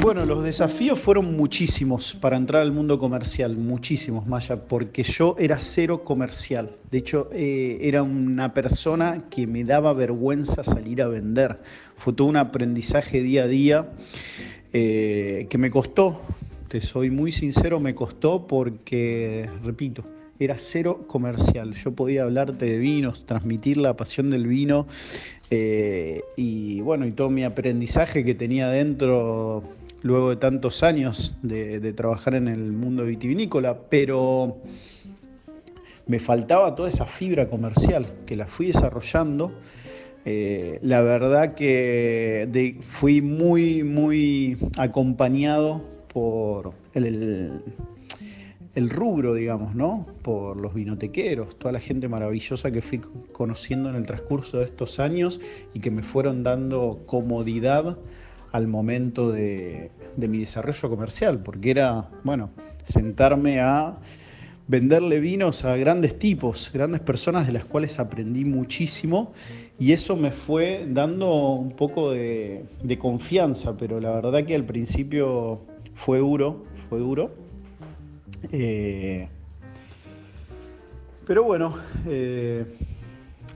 Bueno, 0.00 0.24
los 0.24 0.42
desafíos 0.42 0.98
fueron 0.98 1.36
muchísimos 1.36 2.14
para 2.14 2.38
entrar 2.38 2.62
al 2.62 2.72
mundo 2.72 2.98
comercial, 2.98 3.54
muchísimos, 3.58 4.26
Maya, 4.26 4.56
porque 4.56 5.02
yo 5.02 5.36
era 5.38 5.60
cero 5.60 6.04
comercial. 6.04 6.70
De 6.90 6.96
hecho, 6.96 7.28
eh, 7.34 7.76
era 7.82 8.02
una 8.02 8.54
persona 8.54 9.24
que 9.28 9.46
me 9.46 9.62
daba 9.62 9.92
vergüenza 9.92 10.64
salir 10.64 11.02
a 11.02 11.08
vender. 11.08 11.58
Fue 11.96 12.14
todo 12.14 12.28
un 12.28 12.36
aprendizaje 12.36 13.20
día 13.20 13.42
a 13.42 13.46
día 13.46 13.90
eh, 14.72 15.46
que 15.50 15.58
me 15.58 15.70
costó, 15.70 16.22
te 16.68 16.80
soy 16.80 17.10
muy 17.10 17.30
sincero, 17.30 17.78
me 17.78 17.94
costó 17.94 18.46
porque, 18.46 19.50
repito, 19.62 20.02
era 20.38 20.56
cero 20.56 21.04
comercial. 21.06 21.74
Yo 21.74 21.92
podía 21.92 22.22
hablarte 22.22 22.64
de 22.64 22.78
vinos, 22.78 23.26
transmitir 23.26 23.76
la 23.76 23.94
pasión 23.98 24.30
del 24.30 24.46
vino 24.46 24.86
eh, 25.50 26.22
y 26.36 26.80
bueno, 26.80 27.06
y 27.06 27.12
todo 27.12 27.28
mi 27.28 27.44
aprendizaje 27.44 28.24
que 28.24 28.34
tenía 28.34 28.70
dentro 28.70 29.62
luego 30.02 30.30
de 30.30 30.36
tantos 30.36 30.82
años 30.82 31.36
de, 31.42 31.92
trabajar 31.92 32.34
en 32.34 32.48
el 32.48 32.72
mundo 32.72 33.04
vitivinícola, 33.04 33.78
pero 33.88 34.58
me 36.06 36.18
faltaba 36.18 36.74
toda 36.74 36.88
esa 36.88 37.06
fibra 37.06 37.48
comercial 37.48 38.06
que 38.26 38.36
la 38.36 38.46
fui 38.46 38.68
desarrollando. 38.68 39.52
Eh, 40.24 40.78
la 40.82 41.00
verdad 41.00 41.54
que 41.54 42.76
fui 42.90 43.22
muy, 43.22 43.82
muy 43.82 44.58
acompañado 44.76 45.82
por 46.12 46.72
el, 46.92 47.62
el, 48.74 48.90
rubro, 48.90 49.34
digamos, 49.34 49.74
¿no? 49.74 50.06
Por 50.22 50.60
los 50.60 50.74
vinotequeros, 50.74 51.58
toda 51.58 51.72
la 51.72 51.80
gente 51.80 52.08
maravillosa 52.08 52.70
que 52.70 52.82
fui 52.82 53.00
conociendo 53.32 53.88
en 53.88 53.96
el 53.96 54.06
transcurso 54.06 54.58
de 54.58 54.64
estos 54.64 54.98
años 54.98 55.40
y 55.72 55.80
que 55.80 55.90
me 55.90 56.02
fueron 56.02 56.42
dando 56.42 57.02
comodidad 57.06 57.96
al 58.52 58.66
momento 58.66 59.30
de, 59.30 59.90
mi 60.16 60.38
desarrollo 60.38 60.90
comercial, 60.90 61.38
porque 61.42 61.70
era, 61.70 62.08
bueno, 62.24 62.50
sentarme 62.84 63.60
a 63.60 63.96
venderle 64.66 65.18
vinos 65.18 65.64
a 65.64 65.76
grandes 65.76 66.18
tipos, 66.18 66.70
grandes 66.72 67.00
personas 67.00 67.46
de 67.46 67.52
las 67.52 67.64
cuales 67.64 67.98
aprendí 67.98 68.44
muchísimo 68.44 69.32
y 69.78 69.92
eso 69.92 70.16
me 70.16 70.30
fue 70.30 70.86
dando 70.88 71.54
un 71.54 71.72
poco 71.72 72.12
de, 72.12 72.66
confianza, 72.98 73.76
pero 73.76 74.00
la 74.00 74.12
verdad 74.12 74.44
que 74.44 74.54
al 74.54 74.64
principio 74.64 75.60
fue 75.94 76.18
duro, 76.18 76.64
fue 76.88 76.98
duro. 76.98 77.34
Eh, 78.52 79.28
pero 81.26 81.44
bueno, 81.44 81.76
eh, 82.06 82.64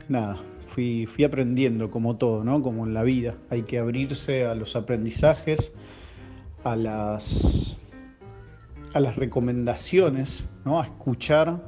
nada, 0.08 0.36
fui, 0.74 1.24
aprendiendo 1.24 1.90
como 1.90 2.16
todo, 2.16 2.42
¿no? 2.42 2.60
Como 2.60 2.84
en 2.84 2.94
la 2.94 3.04
vida. 3.04 3.36
Hay 3.48 3.62
que 3.62 3.78
abrirse 3.78 4.44
a 4.44 4.56
los 4.56 4.74
aprendizajes, 4.74 5.72
a 6.64 6.74
las, 6.74 7.76
recomendaciones, 9.16 10.48
¿no? 10.64 10.80
A 10.80 10.82
escuchar 10.82 11.62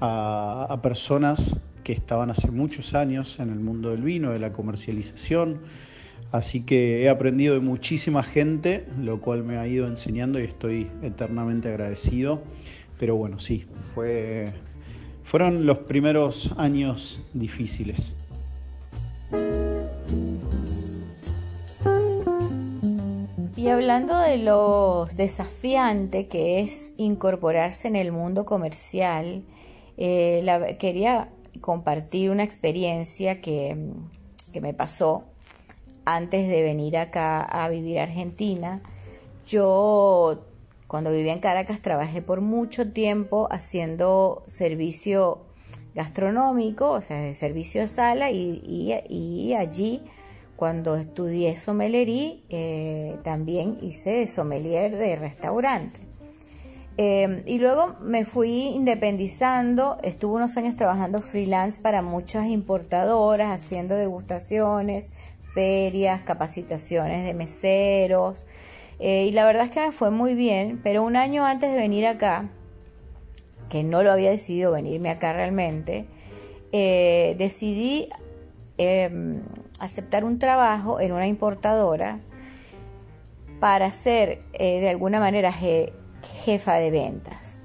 a, 0.00 0.78
personas 0.82 1.58
que 1.84 1.94
estaban 1.94 2.30
hace 2.30 2.50
muchos 2.50 2.94
años 2.94 3.38
en 3.40 3.50
el 3.50 3.60
mundo 3.60 3.90
del 3.90 4.02
vino, 4.02 4.30
de 4.32 4.38
la 4.38 4.52
comercialización. 4.52 5.60
Así 6.30 6.62
que 6.62 7.04
he 7.04 7.08
aprendido 7.08 7.54
de 7.54 7.60
muchísima 7.60 8.22
gente, 8.22 8.86
lo 9.00 9.20
cual 9.20 9.44
me 9.44 9.56
ha 9.56 9.66
ido 9.66 9.86
enseñando 9.86 10.38
y 10.38 10.44
estoy 10.44 10.90
eternamente 11.02 11.68
agradecido. 11.68 12.42
Pero 12.98 13.16
bueno, 13.16 13.38
sí, 13.38 13.66
fue, 13.94 14.52
fueron 15.22 15.64
los 15.64 15.78
primeros 15.78 16.52
años 16.56 17.22
difíciles. 17.32 18.16
Y 23.64 23.70
hablando 23.70 24.18
de 24.18 24.36
lo 24.36 25.06
desafiante 25.16 26.28
que 26.28 26.60
es 26.60 26.92
incorporarse 26.98 27.88
en 27.88 27.96
el 27.96 28.12
mundo 28.12 28.44
comercial, 28.44 29.42
eh, 29.96 30.76
quería 30.78 31.30
compartir 31.62 32.30
una 32.30 32.42
experiencia 32.42 33.40
que, 33.40 33.74
que, 34.52 34.60
me 34.60 34.74
pasó 34.74 35.24
antes 36.04 36.46
de 36.46 36.62
venir 36.62 36.98
acá 36.98 37.40
a 37.40 37.70
vivir 37.70 38.00
a 38.00 38.02
Argentina. 38.02 38.82
Yo, 39.46 40.44
cuando 40.86 41.10
vivía 41.10 41.32
en 41.32 41.40
Caracas, 41.40 41.80
trabajé 41.80 42.20
por 42.20 42.42
mucho 42.42 42.92
tiempo 42.92 43.48
haciendo 43.50 44.44
servicio 44.46 45.40
gastronómico, 45.94 46.90
o 46.90 47.00
sea, 47.00 47.16
de 47.16 47.32
servicio 47.32 47.84
a 47.84 47.86
sala, 47.86 48.30
y, 48.30 48.60
y 49.08 49.54
allí 49.54 50.02
cuando 50.56 50.96
estudié 50.96 51.56
sommelería, 51.56 52.36
eh, 52.48 53.18
también 53.24 53.78
hice 53.80 54.26
sommelier 54.28 54.96
de 54.96 55.16
restaurante. 55.16 56.00
Eh, 56.96 57.42
y 57.46 57.58
luego 57.58 57.96
me 58.00 58.24
fui 58.24 58.68
independizando, 58.68 59.98
estuve 60.04 60.36
unos 60.36 60.56
años 60.56 60.76
trabajando 60.76 61.20
freelance 61.20 61.82
para 61.82 62.02
muchas 62.02 62.46
importadoras, 62.46 63.50
haciendo 63.50 63.96
degustaciones, 63.96 65.12
ferias, 65.54 66.22
capacitaciones 66.22 67.24
de 67.24 67.34
meseros. 67.34 68.46
Eh, 69.00 69.26
y 69.26 69.32
la 69.32 69.44
verdad 69.44 69.64
es 69.64 69.70
que 69.72 69.80
me 69.80 69.92
fue 69.92 70.12
muy 70.12 70.34
bien, 70.34 70.80
pero 70.84 71.02
un 71.02 71.16
año 71.16 71.44
antes 71.44 71.72
de 71.72 71.78
venir 71.78 72.06
acá, 72.06 72.48
que 73.68 73.82
no 73.82 74.04
lo 74.04 74.12
había 74.12 74.30
decidido 74.30 74.70
venirme 74.70 75.10
acá 75.10 75.32
realmente, 75.32 76.06
decidí 76.70 78.08
em, 78.78 79.42
aceptar 79.84 80.24
un 80.24 80.38
trabajo 80.38 81.00
en 81.00 81.12
una 81.12 81.26
importadora 81.26 82.20
para 83.60 83.90
ser 83.92 84.42
eh, 84.52 84.80
de 84.80 84.90
alguna 84.90 85.20
manera 85.20 85.52
jefa 85.52 86.74
de 86.74 86.90
ventas. 86.90 87.60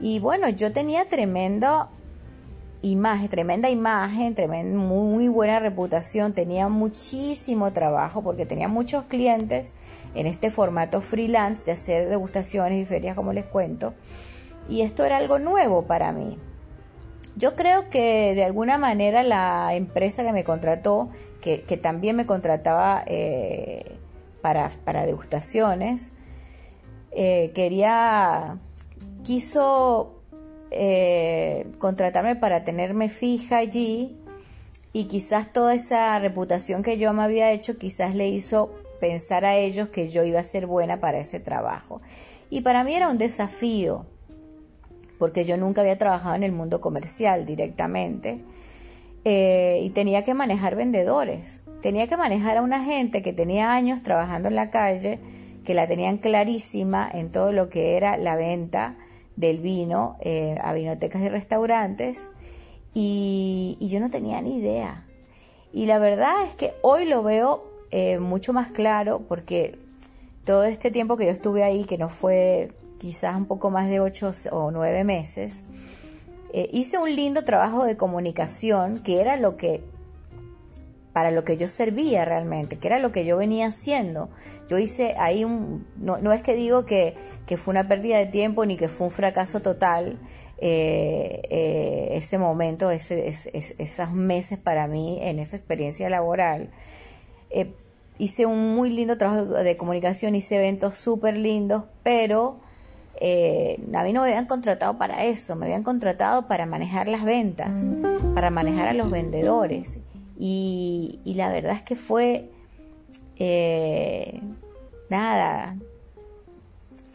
Y 0.00 0.18
bueno, 0.18 0.48
yo 0.48 0.72
tenía 0.72 1.08
tremenda 1.08 1.90
imagen, 2.82 3.28
tremenda 3.28 3.70
imagen, 3.70 4.34
tremenda, 4.34 4.76
muy 4.76 5.28
buena 5.28 5.60
reputación, 5.60 6.32
tenía 6.32 6.68
muchísimo 6.68 7.72
trabajo 7.72 8.22
porque 8.22 8.46
tenía 8.46 8.68
muchos 8.68 9.04
clientes 9.04 9.74
en 10.14 10.26
este 10.26 10.50
formato 10.50 11.00
freelance 11.00 11.64
de 11.64 11.72
hacer 11.72 12.08
degustaciones 12.08 12.82
y 12.82 12.84
ferias 12.84 13.14
como 13.14 13.32
les 13.32 13.44
cuento. 13.44 13.94
Y 14.68 14.82
esto 14.82 15.04
era 15.04 15.16
algo 15.16 15.38
nuevo 15.38 15.82
para 15.86 16.12
mí. 16.12 16.38
Yo 17.36 17.56
creo 17.56 17.88
que 17.88 18.34
de 18.34 18.44
alguna 18.44 18.78
manera 18.78 19.22
la 19.22 19.74
empresa 19.74 20.22
que 20.24 20.32
me 20.32 20.44
contrató, 20.44 21.10
que, 21.40 21.58
también 21.82 22.16
me 22.16 22.26
contrataba 22.26 23.02
eh, 23.06 23.96
para, 24.42 24.70
degustaciones, 25.06 26.12
eh, 27.10 27.50
quería, 27.54 28.58
quiso 29.24 30.22
eh, 30.70 31.66
contratarme 31.78 32.36
para 32.36 32.64
tenerme 32.64 33.08
fija 33.08 33.58
allí 33.58 34.16
y 34.92 35.04
quizás 35.04 35.52
toda 35.52 35.74
esa 35.74 36.18
reputación 36.18 36.82
que 36.82 36.98
yo 36.98 37.12
me 37.12 37.22
había 37.22 37.50
hecho 37.52 37.78
quizás 37.78 38.14
le 38.14 38.28
hizo 38.28 38.70
pensar 39.00 39.44
a 39.44 39.56
ellos 39.56 39.88
que 39.88 40.08
yo 40.08 40.22
iba 40.22 40.38
a 40.38 40.44
ser 40.44 40.66
buena 40.66 41.00
para 41.00 41.18
ese 41.18 41.40
trabajo. 41.40 42.00
Y 42.50 42.60
para 42.60 42.84
mí 42.84 42.94
era 42.94 43.08
un 43.08 43.18
desafío, 43.18 44.06
porque 45.18 45.44
yo 45.44 45.56
nunca 45.56 45.80
había 45.80 45.98
trabajado 45.98 46.34
en 46.34 46.42
el 46.42 46.52
mundo 46.52 46.80
comercial 46.80 47.46
directamente 47.46 48.40
eh, 49.24 49.80
y 49.82 49.90
tenía 49.90 50.24
que 50.24 50.34
manejar 50.34 50.74
vendedores, 50.74 51.62
tenía 51.80 52.06
que 52.06 52.16
manejar 52.16 52.56
a 52.56 52.62
una 52.62 52.82
gente 52.84 53.22
que 53.22 53.32
tenía 53.32 53.72
años 53.72 54.02
trabajando 54.02 54.48
en 54.48 54.56
la 54.56 54.70
calle, 54.70 55.20
que 55.64 55.74
la 55.74 55.86
tenían 55.86 56.18
clarísima 56.18 57.08
en 57.12 57.30
todo 57.30 57.52
lo 57.52 57.68
que 57.68 57.96
era 57.96 58.16
la 58.16 58.36
venta 58.36 58.96
del 59.36 59.60
vino 59.60 60.16
eh, 60.20 60.56
a 60.62 60.72
vinotecas 60.72 61.22
y 61.22 61.28
restaurantes 61.28 62.28
y, 62.94 63.78
yo 63.80 64.00
no 64.00 64.10
tenía 64.10 64.40
ni 64.40 64.56
idea. 64.58 65.04
Y 65.72 65.86
la 65.86 65.98
verdad 65.98 66.34
es 66.46 66.54
que 66.54 66.74
hoy 66.82 67.04
lo 67.06 67.22
veo 67.22 67.64
eh, 67.90 68.18
mucho 68.18 68.52
más 68.52 68.70
claro 68.70 69.22
porque 69.28 69.78
todo 70.44 70.64
este 70.64 70.90
tiempo 70.90 71.16
que 71.16 71.26
yo 71.26 71.30
estuve 71.30 71.62
ahí, 71.62 71.84
que 71.84 71.98
no 71.98 72.08
fue 72.08 72.72
quizás 73.02 73.34
un 73.34 73.46
poco 73.46 73.68
más 73.68 73.88
de 73.88 73.98
ocho 73.98 74.32
o 74.52 74.70
nueve 74.70 75.02
meses, 75.02 75.64
eh, 76.52 76.68
hice 76.72 76.98
un 76.98 77.14
lindo 77.16 77.44
trabajo 77.44 77.84
de 77.84 77.96
comunicación 77.96 79.00
que 79.00 79.20
era 79.20 79.36
lo 79.36 79.56
que 79.56 79.82
para 81.12 81.32
lo 81.32 81.44
que 81.44 81.56
yo 81.56 81.66
servía 81.68 82.24
realmente, 82.24 82.78
que 82.78 82.86
era 82.86 83.00
lo 83.00 83.10
que 83.10 83.24
yo 83.24 83.36
venía 83.36 83.66
haciendo. 83.66 84.30
Yo 84.70 84.78
hice 84.78 85.16
ahí 85.18 85.44
un, 85.44 85.84
no, 85.96 86.18
no 86.18 86.32
es 86.32 86.42
que 86.44 86.54
digo 86.54 86.86
que, 86.86 87.16
que, 87.44 87.56
fue 87.56 87.72
una 87.72 87.88
pérdida 87.88 88.18
de 88.18 88.26
tiempo 88.26 88.64
ni 88.64 88.76
que 88.76 88.88
fue 88.88 89.08
un 89.08 89.12
fracaso 89.12 89.60
total, 89.60 90.18
eh, 90.58 91.42
eh, 91.50 92.08
ese 92.12 92.38
momento, 92.38 92.92
ese, 92.92 93.26
esos 93.26 94.12
meses 94.12 94.58
para 94.60 94.86
mí 94.86 95.18
en 95.20 95.40
esa 95.40 95.56
experiencia 95.56 96.08
laboral. 96.08 96.70
Hice 98.18 98.46
un 98.46 98.74
muy 98.74 98.90
lindo 98.90 99.18
trabajo 99.18 99.44
de 99.44 99.76
comunicación, 99.76 100.36
hice 100.36 100.56
eventos 100.56 100.94
súper 100.94 101.36
lindos, 101.36 101.84
pero 102.02 102.61
a 103.22 104.02
mí 104.02 104.12
no 104.12 104.22
me 104.22 104.28
habían 104.28 104.46
contratado 104.46 104.98
para 104.98 105.24
eso, 105.24 105.54
me 105.54 105.66
habían 105.66 105.82
contratado 105.82 106.48
para 106.48 106.66
manejar 106.66 107.08
las 107.08 107.24
ventas, 107.24 107.70
para 108.34 108.50
manejar 108.50 108.88
a 108.88 108.92
los 108.92 109.10
vendedores. 109.10 109.98
Y, 110.38 111.20
la 111.24 111.50
verdad 111.52 111.76
es 111.76 111.82
que 111.82 111.96
fue 111.96 112.50
nada, 115.08 115.76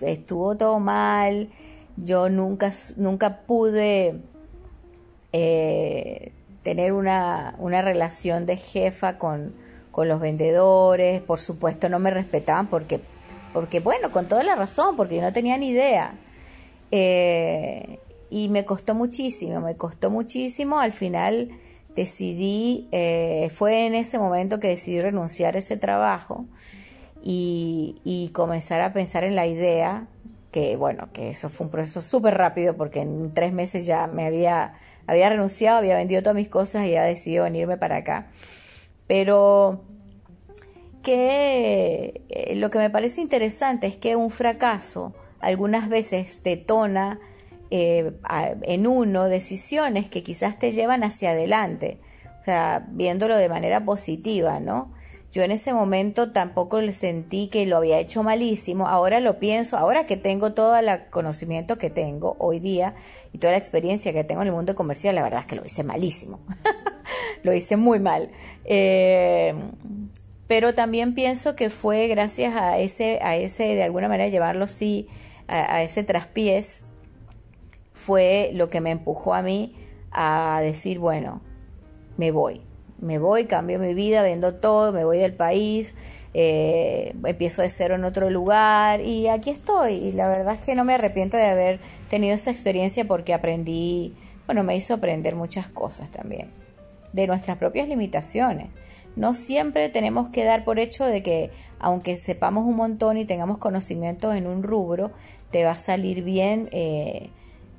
estuvo 0.02 0.56
todo 0.56 0.80
mal, 0.80 1.50
yo 1.98 2.30
nunca, 2.30 2.74
nunca 2.96 3.42
pude 3.42 4.22
eh, 5.34 6.32
tener 6.64 6.94
una, 6.94 7.56
una, 7.58 7.82
relación 7.82 8.46
de 8.46 8.58
jefa 8.58 9.18
con, 9.18 9.54
con, 9.92 10.08
los 10.08 10.20
vendedores, 10.20 11.22
por 11.22 11.40
supuesto 11.40 11.90
no 11.90 12.00
me 12.00 12.12
respetaban 12.12 12.68
porque, 12.68 13.02
porque 13.58 13.80
bueno, 13.80 14.12
con 14.12 14.28
toda 14.28 14.44
la 14.44 14.54
razón, 14.54 14.96
porque 14.96 15.16
yo 15.16 15.24
no 15.24 15.34
tenía 15.34 15.58
ni 15.58 15.70
idea. 15.70 16.14
Eh, 16.92 17.98
y 18.30 18.50
me 18.50 18.66
costó 18.66 18.94
muchísimo, 18.94 19.62
me 19.62 19.76
costó 19.76 20.12
muchísimo, 20.12 20.78
al 20.80 20.94
final 20.94 21.50
decidí, 21.96 22.88
eh, 22.92 23.50
fue 23.58 23.88
en 23.88 23.96
ese 23.96 24.20
momento 24.20 24.60
que 24.60 24.68
decidí 24.68 25.02
renunciar 25.02 25.56
a 25.56 25.58
ese 25.58 25.76
trabajo 25.76 26.46
y, 27.24 27.96
y 28.04 28.30
comenzar 28.30 28.82
a 28.82 28.94
pensar 28.94 29.24
en 29.24 29.36
la 29.36 29.48
idea 29.48 30.06
que 30.52 30.76
bueno, 30.76 31.10
que 31.12 31.30
eso 31.30 31.50
fue 31.50 31.66
un 31.66 31.72
proceso 31.72 32.02
súper 32.02 32.38
rápido 32.38 32.78
porque 32.78 33.00
en 33.00 33.34
tres 33.34 33.54
meses 33.54 33.88
ya 33.88 34.06
me 34.06 34.28
había, 34.28 34.74
había 35.08 35.30
renunciado, 35.30 35.80
había 35.80 35.96
vendido 35.96 36.22
todas 36.22 36.36
mis 36.36 36.50
cosas 36.50 36.86
y 36.86 36.90
había 36.90 37.06
decidido 37.06 37.46
venirme 37.46 37.78
para 37.78 37.98
acá. 37.98 38.28
Pero 39.08 39.82
que 41.08 42.22
eh, 42.28 42.56
lo 42.58 42.70
que 42.70 42.80
me 42.80 42.90
parece 42.90 43.22
interesante 43.22 43.88
es 43.88 43.96
que 43.96 44.18
un 44.18 44.30
fracaso 44.30 45.14
algunas 45.40 45.88
veces 45.88 46.44
detona 46.44 47.22
eh, 47.72 48.12
en 48.64 48.88
uno 48.88 49.30
decisiones 49.30 50.10
que 50.10 50.22
quizás 50.22 50.60
te 50.60 50.74
llevan 50.74 51.06
hacia 51.06 51.30
adelante, 51.30 52.02
o 52.42 52.44
sea, 52.44 52.86
viéndolo 52.90 53.38
de 53.38 53.48
manera 53.48 53.86
positiva, 53.86 54.60
¿no? 54.60 54.92
Yo 55.32 55.44
en 55.44 55.52
ese 55.52 55.72
momento 55.72 56.34
tampoco 56.34 56.82
sentí 56.92 57.48
que 57.48 57.66
lo 57.66 57.78
había 57.78 58.00
hecho 58.00 58.22
malísimo. 58.22 58.88
Ahora 58.88 59.22
lo 59.22 59.40
pienso, 59.40 59.78
ahora 59.78 60.06
que 60.08 60.18
tengo 60.18 60.54
todo 60.54 60.76
el 60.76 60.90
conocimiento 61.10 61.78
que 61.78 61.90
tengo 61.90 62.36
hoy 62.40 62.60
día 62.60 62.96
y 63.32 63.38
toda 63.38 63.54
la 63.54 63.60
experiencia 63.60 64.12
que 64.12 64.26
tengo 64.26 64.42
en 64.42 64.50
el 64.50 64.54
mundo 64.54 64.76
comercial, 64.76 65.16
la 65.16 65.24
verdad 65.24 65.42
es 65.42 65.46
que 65.46 65.56
lo 65.56 65.66
hice 65.66 65.84
malísimo. 65.84 66.40
lo 67.44 67.54
hice 67.54 67.78
muy 67.78 68.00
mal. 68.00 68.30
Eh, 68.66 69.54
pero 70.48 70.74
también 70.74 71.14
pienso 71.14 71.56
que 71.56 71.70
fue 71.70 72.08
gracias 72.08 72.56
a 72.56 72.80
ese, 72.80 73.20
a 73.22 73.36
ese, 73.36 73.64
de 73.64 73.84
alguna 73.84 74.08
manera 74.08 74.30
llevarlo 74.30 74.68
sí, 74.68 75.08
a, 75.48 75.82
ese 75.84 76.04
traspiés, 76.04 76.84
fue 77.94 78.52
lo 78.54 78.70
que 78.70 78.82
me 78.82 78.92
empujó 78.92 79.34
a 79.34 79.42
mí 79.42 79.76
a 80.12 80.60
decir, 80.62 81.00
bueno, 81.00 81.42
me 82.18 82.32
voy 82.32 82.62
me 83.00 83.20
voy, 83.20 83.46
cambio 83.46 83.80
mi 83.80 83.94
vida, 83.94 84.24
vendo 84.24 84.56
todo, 84.56 84.92
me 84.92 85.04
voy 85.04 85.20
del 85.20 85.34
país, 85.34 85.94
eh, 86.34 87.14
empiezo 87.24 87.62
de 87.62 87.70
cero 87.70 87.96
en 87.96 88.04
otro 88.04 88.30
lugar 88.30 89.02
y 89.02 89.28
aquí 89.28 89.50
estoy. 89.50 89.94
Y 89.94 90.12
la 90.14 90.28
verdad 90.28 90.56
es 90.56 90.62
que 90.62 90.76
no 90.76 90.84
me 90.84 90.94
arrepiento 90.94 91.38
de 91.38 91.46
haber 91.46 91.80
tenido 92.10 92.36
esa 92.36 92.52
experiencia 92.52 93.06
porque 93.06 93.34
aprendí, 93.34 94.16
bueno, 94.46 94.64
me 94.64 94.76
hizo 94.76 94.94
aprender 94.94 95.36
muchas 95.36 95.68
cosas 95.68 96.10
también, 96.10 96.50
de 97.14 97.28
nuestras 97.28 97.58
propias 97.58 97.88
limitaciones. 97.88 98.68
No 99.18 99.34
siempre 99.34 99.90
tenemos 99.90 100.30
que 100.30 100.44
dar 100.46 100.64
por 100.64 100.78
hecho 100.78 101.04
de 101.04 101.24
que 101.24 101.50
aunque 101.80 102.16
sepamos 102.18 102.66
un 102.66 102.76
montón 102.76 103.18
y 103.18 103.26
tengamos 103.26 103.58
conocimientos 103.58 104.36
en 104.36 104.46
un 104.46 104.62
rubro, 104.62 105.12
te 105.50 105.64
va 105.64 105.72
a 105.72 105.80
salir 105.80 106.24
bien 106.24 106.70
eh, 106.72 107.32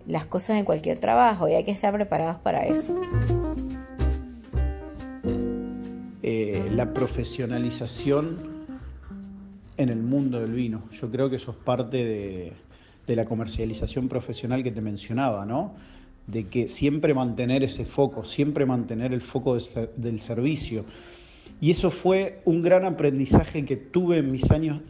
las 0.08 0.26
cosas 0.26 0.58
en 0.58 0.64
cualquier 0.64 0.98
trabajo 0.98 1.48
y 1.48 1.54
hay 1.54 1.62
que 1.62 1.70
estar 1.70 1.92
preparados 1.92 2.38
para 2.40 2.66
eso. 2.66 3.00
Eh, 6.24 6.68
la 6.72 6.92
profesionalización 6.92 8.66
en 9.76 9.88
el 9.90 10.02
mundo 10.02 10.40
del 10.40 10.52
vino. 10.52 10.82
Yo 11.00 11.08
creo 11.08 11.30
que 11.30 11.36
eso 11.36 11.52
es 11.52 11.56
parte 11.56 12.52
de, 13.06 13.14
la 13.14 13.24
comercialización 13.24 14.08
profesional 14.08 14.64
que 14.64 14.72
te 14.72 14.80
mencionaba, 14.80 15.46
¿no? 15.46 15.72
De 16.26 16.48
que 16.48 16.66
siempre 16.66 17.14
mantener 17.14 17.62
ese 17.62 17.84
foco, 17.84 18.24
siempre 18.24 18.66
mantener 18.66 19.14
el 19.14 19.22
foco 19.22 19.56
del 19.96 20.20
servicio. 20.20 20.84
Y 21.60 21.70
eso 21.70 21.90
fue 21.90 22.40
un 22.44 22.62
gran 22.62 22.84
aprendizaje 22.84 23.64
que 23.64 23.76
tuve 23.76 24.18
en 24.18 24.30
mis 24.30 24.50
años, 24.50 24.80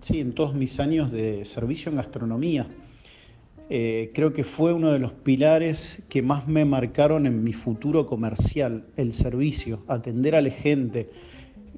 sí, 0.00 0.20
en 0.20 0.32
todos 0.32 0.54
mis 0.54 0.80
años 0.80 1.12
de 1.12 1.44
servicio 1.44 1.90
en 1.90 1.96
gastronomía. 1.96 2.66
Eh, 3.70 4.12
creo 4.14 4.32
que 4.32 4.44
fue 4.44 4.72
uno 4.72 4.92
de 4.92 4.98
los 4.98 5.12
pilares 5.12 6.02
que 6.08 6.22
más 6.22 6.48
me 6.48 6.64
marcaron 6.64 7.26
en 7.26 7.44
mi 7.44 7.52
futuro 7.52 8.06
comercial, 8.06 8.86
el 8.96 9.12
servicio, 9.12 9.82
atender 9.88 10.34
a 10.34 10.40
la 10.40 10.50
gente, 10.50 11.10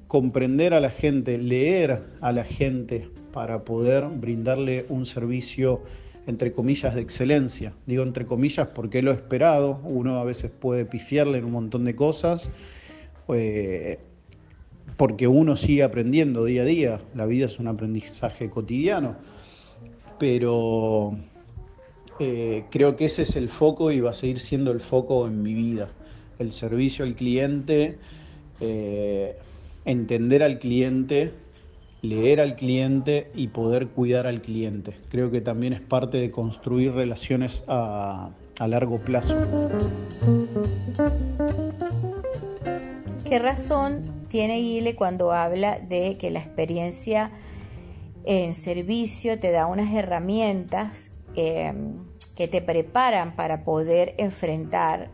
comprender 0.07 0.73
a 0.73 0.79
la 0.79 0.89
gente, 0.89 1.37
leer 1.37 2.03
a 2.21 2.31
la 2.31 2.45
gente 2.45 3.09
para 3.33 3.65
poder 3.65 4.05
brindarle 4.07 4.85
un 4.89 5.05
servicio 5.05 5.81
entre 6.27 6.51
comillas 6.51 6.95
de 6.95 7.01
excelencia. 7.01 7.73
Digo 7.85 8.03
entre 8.03 8.25
comillas 8.25 8.69
porque 8.69 9.01
lo 9.01 9.11
he 9.11 9.15
esperado, 9.15 9.81
uno 9.83 10.19
a 10.19 10.23
veces 10.23 10.49
puede 10.51 10.85
pifiarle 10.85 11.39
en 11.39 11.45
un 11.45 11.51
montón 11.51 11.83
de 11.83 11.95
cosas, 11.95 12.49
eh, 13.33 13.99
porque 15.01 15.27
uno 15.27 15.55
sigue 15.55 15.81
aprendiendo 15.81 16.45
día 16.45 16.61
a 16.61 16.65
día, 16.65 16.97
la 17.15 17.25
vida 17.25 17.47
es 17.47 17.57
un 17.57 17.67
aprendizaje 17.67 18.51
cotidiano, 18.51 19.15
pero 20.19 21.17
eh, 22.19 22.65
creo 22.69 22.95
que 22.95 23.05
ese 23.05 23.23
es 23.23 23.35
el 23.35 23.49
foco 23.49 23.89
y 23.89 23.99
va 23.99 24.11
a 24.11 24.13
seguir 24.13 24.37
siendo 24.37 24.69
el 24.69 24.79
foco 24.79 25.25
en 25.25 25.41
mi 25.41 25.55
vida. 25.55 25.89
El 26.37 26.51
servicio 26.51 27.03
al 27.03 27.15
cliente, 27.15 27.97
eh, 28.59 29.37
entender 29.85 30.43
al 30.43 30.59
cliente, 30.59 31.31
leer 32.03 32.39
al 32.39 32.55
cliente 32.55 33.31
y 33.33 33.47
poder 33.47 33.87
cuidar 33.87 34.27
al 34.27 34.43
cliente. 34.43 34.93
Creo 35.09 35.31
que 35.31 35.41
también 35.41 35.73
es 35.73 35.81
parte 35.81 36.19
de 36.19 36.29
construir 36.29 36.91
relaciones 36.91 37.63
a, 37.67 38.29
a 38.59 38.67
largo 38.67 38.99
plazo. 38.99 39.35
¿Qué 43.27 43.39
razón 43.39 44.20
tiene 44.31 44.61
Guile 44.61 44.95
cuando 44.95 45.33
habla 45.33 45.79
de 45.79 46.17
que 46.17 46.31
la 46.31 46.39
experiencia 46.39 47.31
en 48.23 48.53
servicio 48.53 49.37
te 49.39 49.51
da 49.51 49.65
unas 49.65 49.93
herramientas 49.93 51.11
em, 51.35 51.97
que 52.37 52.47
te 52.47 52.61
preparan 52.61 53.35
para 53.35 53.65
poder 53.65 54.15
enfrentar 54.17 55.09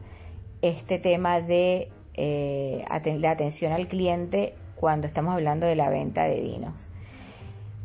este 0.62 1.00
tema 1.00 1.42
de 1.42 1.90
eh, 2.14 2.86
la 3.20 3.32
atención 3.32 3.74
al 3.74 3.88
cliente 3.88 4.54
cuando 4.76 5.08
estamos 5.08 5.34
hablando 5.34 5.66
de 5.66 5.76
la 5.76 5.90
venta 5.90 6.26
de 6.26 6.40
vinos. 6.40 6.76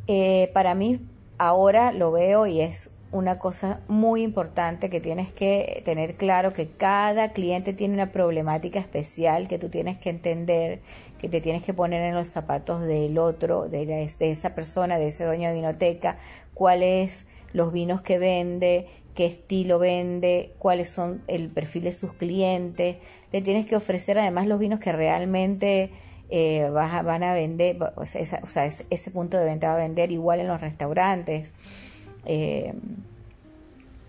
Eh, 0.08 0.50
para 0.52 0.74
mí 0.74 1.00
ahora 1.38 1.92
lo 1.92 2.12
veo 2.12 2.46
y 2.46 2.60
es 2.60 2.90
una 3.12 3.38
cosa 3.38 3.80
muy 3.88 4.22
importante 4.22 4.88
que 4.88 5.00
tienes 5.00 5.30
que 5.30 5.82
tener 5.84 6.16
claro 6.16 6.52
que 6.54 6.68
cada 6.68 7.32
cliente 7.32 7.74
tiene 7.74 7.94
una 7.94 8.10
problemática 8.10 8.80
especial 8.80 9.48
que 9.48 9.58
tú 9.58 9.68
tienes 9.68 9.98
que 9.98 10.10
entender, 10.10 10.80
que 11.22 11.28
te 11.28 11.40
tienes 11.40 11.62
que 11.62 11.72
poner 11.72 12.02
en 12.02 12.16
los 12.16 12.26
zapatos 12.26 12.82
del 12.82 13.16
otro, 13.16 13.68
de, 13.68 13.86
de 13.86 14.30
esa 14.32 14.56
persona, 14.56 14.98
de 14.98 15.06
ese 15.06 15.24
dueño 15.24 15.48
de 15.48 15.54
vinoteca, 15.54 16.18
cuáles 16.52 17.26
los 17.52 17.72
vinos 17.72 18.02
que 18.02 18.18
vende, 18.18 18.88
qué 19.14 19.26
estilo 19.26 19.78
vende, 19.78 20.52
cuáles 20.58 20.90
son 20.90 21.22
el 21.28 21.48
perfil 21.48 21.84
de 21.84 21.92
sus 21.92 22.12
clientes. 22.14 22.96
Le 23.30 23.40
tienes 23.40 23.66
que 23.66 23.76
ofrecer 23.76 24.18
además 24.18 24.48
los 24.48 24.58
vinos 24.58 24.80
que 24.80 24.90
realmente 24.90 25.90
eh, 26.28 26.68
van 26.70 27.22
a 27.22 27.34
vender, 27.34 27.78
o 27.94 28.04
sea, 28.04 28.66
ese 28.66 29.10
punto 29.12 29.38
de 29.38 29.44
venta 29.44 29.68
va 29.68 29.74
a 29.74 29.76
vender 29.76 30.10
igual 30.10 30.40
en 30.40 30.48
los 30.48 30.60
restaurantes. 30.60 31.52
Eh, 32.26 32.74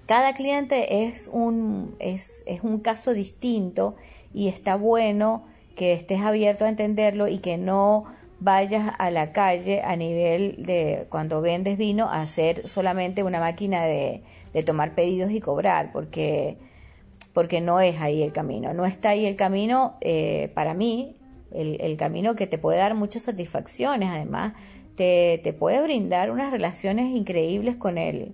cada 0.07 0.33
cliente 0.33 1.05
es 1.05 1.29
un, 1.31 1.95
es, 1.99 2.41
es 2.47 2.63
un 2.63 2.79
caso 2.79 3.13
distinto 3.13 3.95
y 4.33 4.47
está 4.47 4.77
bueno 4.77 5.52
que 5.75 5.93
estés 5.93 6.21
abierto 6.21 6.65
a 6.65 6.69
entenderlo 6.69 7.27
y 7.27 7.39
que 7.39 7.57
no 7.57 8.05
vayas 8.39 8.93
a 8.97 9.09
la 9.09 9.31
calle 9.31 9.81
a 9.81 9.95
nivel 9.95 10.63
de 10.63 11.05
cuando 11.09 11.41
vendes 11.41 11.77
vino 11.77 12.09
a 12.09 12.25
ser 12.25 12.67
solamente 12.67 13.23
una 13.23 13.39
máquina 13.39 13.85
de, 13.85 14.21
de 14.53 14.63
tomar 14.63 14.95
pedidos 14.95 15.31
y 15.31 15.39
cobrar, 15.39 15.91
porque, 15.93 16.57
porque 17.33 17.61
no 17.61 17.79
es 17.79 17.99
ahí 18.01 18.21
el 18.21 18.33
camino. 18.33 18.73
No 18.73 18.85
está 18.85 19.09
ahí 19.09 19.25
el 19.25 19.35
camino 19.35 19.95
eh, 20.01 20.51
para 20.53 20.73
mí 20.73 21.15
el, 21.51 21.97
camino 21.97 22.35
que 22.35 22.47
te 22.47 22.57
puede 22.57 22.79
dar 22.79 22.95
muchas 22.95 23.21
satisfacciones, 23.23 24.09
además 24.09 24.53
te, 24.95 25.39
te 25.43 25.53
puede 25.53 25.81
brindar 25.81 26.31
unas 26.31 26.51
relaciones 26.51 27.15
increíbles 27.15 27.75
con 27.75 27.97
él, 27.97 28.33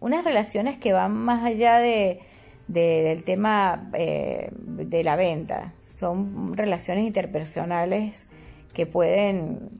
unas 0.00 0.24
relaciones 0.24 0.76
que 0.78 0.92
van 0.92 1.12
más 1.12 1.44
allá 1.44 1.78
de, 1.78 2.20
del 2.66 3.24
tema 3.24 3.90
eh, 3.94 4.50
de 4.52 5.04
la 5.04 5.16
venta, 5.16 5.74
son 6.02 6.54
relaciones 6.54 7.06
interpersonales 7.06 8.26
que 8.74 8.86
pueden 8.86 9.70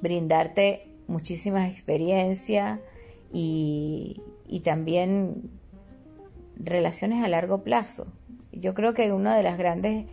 brindarte 0.00 0.86
muchísimas 1.08 1.70
experiencias 1.70 2.80
y, 3.30 4.22
y 4.48 4.60
también 4.60 5.50
relaciones 6.56 7.22
a 7.22 7.28
largo 7.28 7.62
plazo. 7.62 8.06
Yo 8.50 8.72
creo 8.72 8.94
que 8.94 9.12
uno 9.12 9.34
de 9.34 9.42
las 9.42 9.58
grandes 9.58 10.06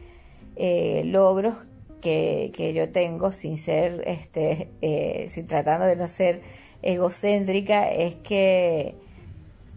eh, 0.57 1.03
logros 1.05 1.55
que, 2.01 2.51
que, 2.53 2.73
yo 2.73 2.89
tengo 2.89 3.31
sin 3.31 3.57
ser, 3.57 4.03
este, 4.05 4.71
eh, 4.81 5.29
sin 5.31 5.47
tratando 5.47 5.85
de 5.85 5.95
no 5.95 6.09
ser 6.09 6.41
egocéntrica, 6.81 7.89
es 7.89 8.15
que 8.15 8.95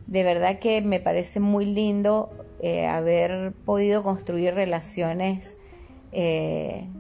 de 0.09 0.25
verdad 0.25 0.59
que 0.59 0.81
me 0.81 0.99
parece 0.99 1.39
muy 1.39 1.67
lindo 1.67 2.31
eh, 2.67 2.87
haber 2.87 3.53
podido 3.67 4.03
construir 4.03 4.55
relaciones 4.55 5.59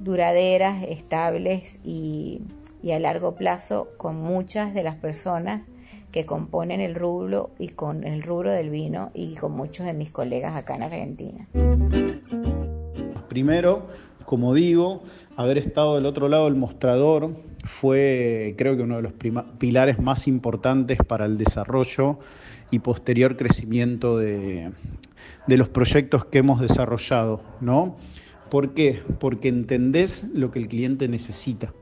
duraderas, 0.03 0.83
estables 0.83 1.79
y, 1.85 2.43
y, 2.83 2.91
a 2.91 2.99
largo 2.99 3.37
plazo 3.37 3.89
con 3.97 4.17
muchas 4.17 4.75
de 4.75 4.83
las 4.83 4.97
personas 4.97 5.63
que 6.11 6.27
componen 6.27 6.81
el 6.81 6.95
rubro 6.95 7.51
y 7.59 7.69
con 7.69 8.05
el 8.05 8.23
rubro 8.23 8.53
del 8.53 8.71
vino 8.71 9.11
y 9.15 9.37
con 9.37 9.53
muchos 9.53 9.87
de 9.87 9.95
mis 9.95 10.11
colegas 10.11 10.55
acá 10.55 10.75
en 10.75 10.83
Argentina. 10.83 11.49
Primero, 13.29 13.87
como 14.25 14.53
digo, 14.53 15.03
haber 15.37 15.59
estado 15.59 15.95
del 15.95 16.07
otro 16.07 16.29
lado 16.29 16.45
del 16.45 16.57
mostrador 16.57 17.31
fue 17.65 18.55
creo 18.59 18.77
que 18.77 18.83
uno 18.83 18.97
de 18.97 19.03
los 19.03 19.13
pilares 19.59 19.99
más 19.99 20.29
importantes 20.29 20.99
para 20.99 21.25
el 21.25 21.39
desarrollo 21.39 22.19
y 22.71 22.81
posterior 22.81 23.37
crecimiento 23.37 24.19
de, 24.19 24.71
los 25.47 25.69
proyectos 25.69 26.25
que 26.25 26.39
hemos 26.39 26.61
desarrollado, 26.61 27.43
¿no? 27.61 27.97
¿Por 28.51 28.75
qué? 28.75 29.03
Porque 29.19 29.49
entendés 29.49 30.25
lo 30.33 30.51
que 30.51 30.59
el 30.61 30.69
cliente 30.69 31.09
necesita. 31.09 31.73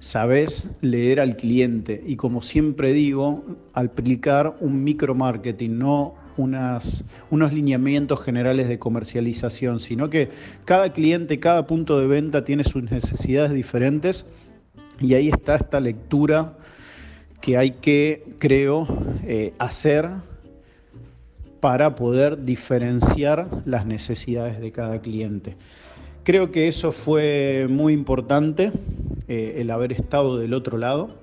Sabés 0.00 0.68
leer 0.80 1.18
al 1.18 1.36
cliente 1.36 2.02
y 2.06 2.16
como 2.16 2.42
siempre 2.42 2.92
digo, 2.92 3.44
aplicar 3.72 4.56
un 4.60 4.84
micromarketing, 4.84 5.78
no 5.78 6.14
unas, 6.36 7.04
unos 7.30 7.52
lineamientos 7.52 8.22
generales 8.22 8.68
de 8.68 8.78
comercialización, 8.78 9.80
sino 9.80 10.10
que 10.10 10.28
cada 10.64 10.92
cliente, 10.92 11.40
cada 11.40 11.66
punto 11.66 11.98
de 11.98 12.06
venta 12.06 12.44
tiene 12.44 12.64
sus 12.64 12.82
necesidades 12.90 13.52
diferentes 13.52 14.26
y 15.00 15.14
ahí 15.14 15.28
está 15.28 15.56
esta 15.56 15.80
lectura 15.80 16.58
que 17.40 17.56
hay 17.56 17.72
que, 17.72 18.24
creo, 18.38 18.86
eh, 19.24 19.52
hacer 19.58 20.08
para 21.64 21.96
poder 21.96 22.44
diferenciar 22.44 23.48
las 23.64 23.86
necesidades 23.86 24.60
de 24.60 24.70
cada 24.70 25.00
cliente. 25.00 25.56
Creo 26.22 26.52
que 26.52 26.68
eso 26.68 26.92
fue 26.92 27.68
muy 27.70 27.94
importante, 27.94 28.70
eh, 29.28 29.54
el 29.56 29.70
haber 29.70 29.92
estado 29.92 30.36
del 30.36 30.52
otro 30.52 30.76
lado. 30.76 31.16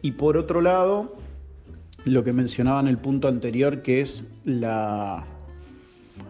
Y 0.00 0.12
por 0.12 0.38
otro 0.38 0.62
lado, 0.62 1.14
lo 2.06 2.24
que 2.24 2.32
mencionaba 2.32 2.80
en 2.80 2.86
el 2.86 2.96
punto 2.96 3.28
anterior, 3.28 3.82
que 3.82 4.00
es 4.00 4.24
la, 4.46 5.26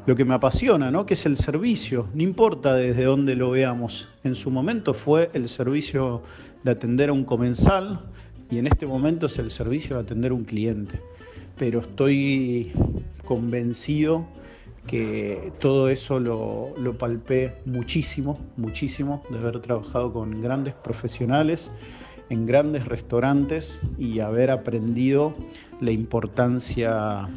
lo 0.04 0.16
que 0.16 0.24
me 0.24 0.34
apasiona, 0.34 0.90
¿no? 0.90 1.06
que 1.06 1.14
es 1.14 1.24
el 1.24 1.36
servicio. 1.36 2.08
No 2.12 2.24
importa 2.24 2.74
desde 2.74 3.04
dónde 3.04 3.36
lo 3.36 3.52
veamos. 3.52 4.08
En 4.24 4.34
su 4.34 4.50
momento 4.50 4.94
fue 4.94 5.30
el 5.32 5.48
servicio 5.48 6.22
de 6.64 6.72
atender 6.72 7.10
a 7.10 7.12
un 7.12 7.24
comensal 7.24 8.00
y 8.50 8.58
en 8.58 8.66
este 8.66 8.84
momento 8.84 9.26
es 9.26 9.38
el 9.38 9.52
servicio 9.52 9.94
de 9.94 10.02
atender 10.02 10.32
a 10.32 10.34
un 10.34 10.42
cliente. 10.42 10.98
Pero 11.56 11.80
estoy 11.80 12.72
convencido 13.24 14.26
que 14.86 15.52
todo 15.60 15.88
eso 15.88 16.20
lo, 16.20 16.74
lo 16.78 16.98
palpé 16.98 17.52
muchísimo, 17.64 18.38
muchísimo, 18.56 19.22
de 19.30 19.38
haber 19.38 19.60
trabajado 19.60 20.12
con 20.12 20.42
grandes 20.42 20.74
profesionales 20.74 21.70
en 22.30 22.46
grandes 22.46 22.86
restaurantes 22.86 23.80
y 23.98 24.20
haber 24.20 24.50
aprendido 24.50 25.34
la 25.80 25.90
importancia 25.90 27.28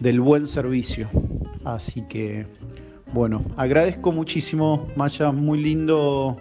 del 0.00 0.20
buen 0.20 0.46
servicio. 0.46 1.08
Así 1.64 2.02
que, 2.08 2.46
bueno, 3.12 3.42
agradezco 3.56 4.12
muchísimo, 4.12 4.86
Maya, 4.96 5.32
muy 5.32 5.60
lindo 5.60 6.36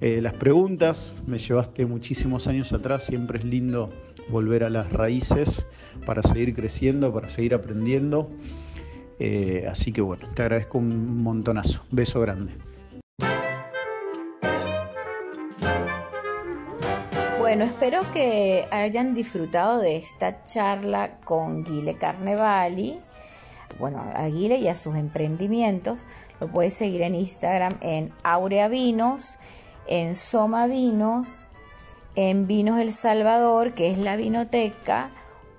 eh, 0.00 0.20
las 0.22 0.34
preguntas, 0.34 1.16
me 1.26 1.38
llevaste 1.38 1.86
muchísimos 1.86 2.46
años 2.46 2.72
atrás, 2.72 3.04
siempre 3.06 3.38
es 3.38 3.44
lindo 3.44 3.90
volver 4.30 4.64
a 4.64 4.70
las 4.70 4.92
raíces 4.92 5.66
para 6.06 6.22
seguir 6.22 6.54
creciendo, 6.54 7.12
para 7.12 7.28
seguir 7.28 7.54
aprendiendo. 7.54 8.30
Eh, 9.18 9.66
así 9.68 9.92
que 9.92 10.00
bueno, 10.00 10.28
te 10.34 10.42
agradezco 10.42 10.78
un 10.78 11.22
montonazo. 11.22 11.82
Beso 11.90 12.20
grande. 12.20 12.52
Bueno, 17.38 17.64
espero 17.64 18.02
que 18.12 18.68
hayan 18.70 19.14
disfrutado 19.14 19.80
de 19.80 19.96
esta 19.96 20.44
charla 20.44 21.18
con 21.24 21.64
Guile 21.64 21.94
Carnevali. 21.94 22.98
Bueno, 23.78 24.04
a 24.14 24.26
Guile 24.26 24.58
y 24.58 24.68
a 24.68 24.76
sus 24.76 24.96
emprendimientos. 24.96 25.98
Lo 26.40 26.48
puedes 26.48 26.74
seguir 26.74 27.02
en 27.02 27.14
Instagram 27.14 27.74
en 27.80 28.12
Aurea 28.22 28.68
Vinos, 28.68 29.38
en 29.86 30.14
Soma 30.14 30.66
Vinos, 30.66 31.46
en 32.20 32.46
Vinos 32.48 32.80
El 32.80 32.92
Salvador, 32.92 33.74
que 33.74 33.92
es 33.92 33.96
la 33.96 34.16
vinoteca, 34.16 35.10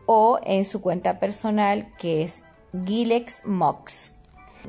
o 0.06 0.42
en 0.44 0.66
su 0.66 0.82
cuenta 0.82 1.18
personal, 1.18 1.88
que 1.98 2.22
es 2.22 2.44
Gilex 2.86 3.46
Mox. 3.46 4.14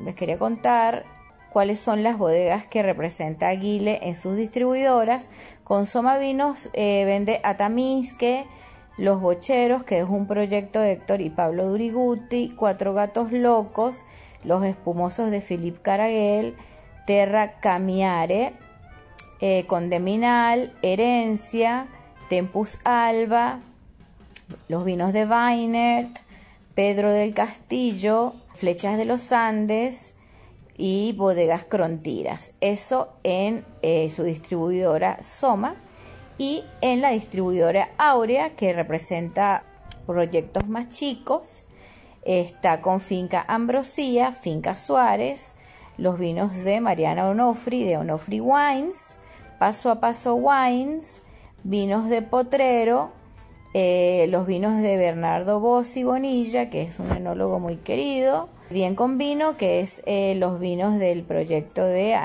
Les 0.01 0.15
quería 0.15 0.39
contar 0.39 1.03
cuáles 1.51 1.81
son 1.81 2.01
las 2.01 2.17
bodegas 2.17 2.65
que 2.67 2.81
representa 2.81 3.51
Guile 3.51 3.99
en 4.03 4.15
sus 4.15 4.37
distribuidoras 4.37 5.29
con 5.65 5.85
Soma 5.85 6.17
Vinos 6.17 6.69
eh, 6.71 7.03
vende 7.03 7.41
Atamisque, 7.43 8.45
Los 8.97 9.19
Bocheros, 9.19 9.83
que 9.83 9.99
es 9.99 10.07
un 10.07 10.27
proyecto 10.27 10.79
de 10.79 10.93
Héctor 10.93 11.19
y 11.19 11.29
Pablo 11.29 11.67
Duriguti, 11.67 12.53
Cuatro 12.55 12.93
Gatos 12.93 13.33
Locos, 13.33 14.01
Los 14.45 14.63
Espumosos 14.63 15.29
de 15.29 15.41
Philip 15.41 15.81
Caraguel, 15.81 16.55
Terra 17.05 17.59
Camiare, 17.59 18.53
eh, 19.41 19.65
Condeminal, 19.67 20.73
Herencia, 20.81 21.87
Tempus 22.29 22.79
Alba, 22.83 23.59
Los 24.69 24.85
Vinos 24.85 25.11
de 25.13 25.25
Weinert, 25.25 26.17
Pedro 26.75 27.11
del 27.11 27.33
Castillo, 27.33 28.31
Flechas 28.55 28.97
de 28.97 29.05
los 29.05 29.31
Andes, 29.31 30.15
y 30.77 31.13
bodegas 31.13 31.65
Crontiras. 31.65 32.53
Eso 32.59 33.13
en 33.23 33.63
eh, 33.83 34.11
su 34.15 34.23
distribuidora 34.23 35.21
Soma. 35.21 35.75
y 36.39 36.63
en 36.81 37.01
la 37.01 37.11
distribuidora 37.11 37.89
Aurea 37.99 38.55
que 38.55 38.73
representa 38.73 39.63
proyectos 40.07 40.67
más 40.67 40.89
chicos. 40.89 41.65
Está 42.23 42.81
con 42.81 42.99
Finca 42.99 43.45
Ambrosía, 43.47 44.31
Finca 44.31 44.75
Suárez, 44.75 45.53
los 45.99 46.17
vinos 46.17 46.63
de 46.63 46.81
Mariana 46.81 47.27
Onofri 47.27 47.83
de 47.83 47.97
Onofri 47.97 48.39
Wines, 48.39 49.17
Paso 49.61 49.91
a 49.91 49.99
Paso 49.99 50.33
Wines, 50.33 51.21
vinos 51.61 52.09
de 52.09 52.23
Potrero, 52.23 53.11
eh, 53.75 54.25
los 54.29 54.47
vinos 54.47 54.81
de 54.81 54.97
Bernardo 54.97 55.59
Bossi 55.59 56.03
Bonilla, 56.03 56.71
que 56.71 56.81
es 56.81 56.99
un 56.99 57.11
enólogo 57.11 57.59
muy 57.59 57.75
querido, 57.75 58.49
Bien 58.71 58.95
con 58.95 59.19
Vino, 59.19 59.57
que 59.57 59.81
es 59.81 60.01
eh, 60.07 60.33
los 60.33 60.59
vinos 60.59 60.97
del 60.97 61.21
proyecto 61.21 61.83
de 61.83 62.17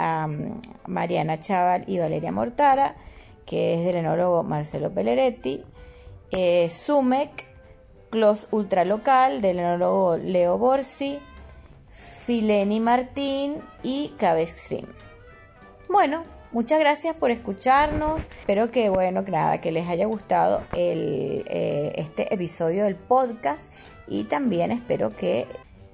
Mariana 0.86 1.38
Chaval 1.38 1.84
y 1.86 1.98
Valeria 1.98 2.32
Mortara, 2.32 2.96
que 3.44 3.74
es 3.74 3.84
del 3.84 3.96
enólogo 3.96 4.42
Marcelo 4.42 4.90
Pelleretti, 4.90 5.62
eh, 6.30 6.70
Sumec, 6.70 7.44
Clos 8.08 8.48
Ultra 8.50 8.86
Local 8.86 9.42
del 9.42 9.58
enólogo 9.58 10.16
Leo 10.16 10.56
Borsi, 10.56 11.18
Fileni 12.24 12.80
Martín 12.80 13.56
y 13.82 14.14
Cabestream. 14.16 14.86
Bueno, 15.90 16.24
muchas 16.56 16.80
gracias 16.80 17.14
por 17.14 17.30
escucharnos. 17.30 18.26
Espero 18.40 18.70
que, 18.70 18.88
bueno, 18.88 19.20
nada, 19.20 19.60
que 19.60 19.72
les 19.72 19.86
haya 19.88 20.06
gustado 20.06 20.62
eh, 20.72 21.92
este 21.96 22.32
episodio 22.32 22.84
del 22.84 22.96
podcast 22.96 23.70
y 24.08 24.24
también 24.24 24.72
espero 24.72 25.14
que 25.14 25.46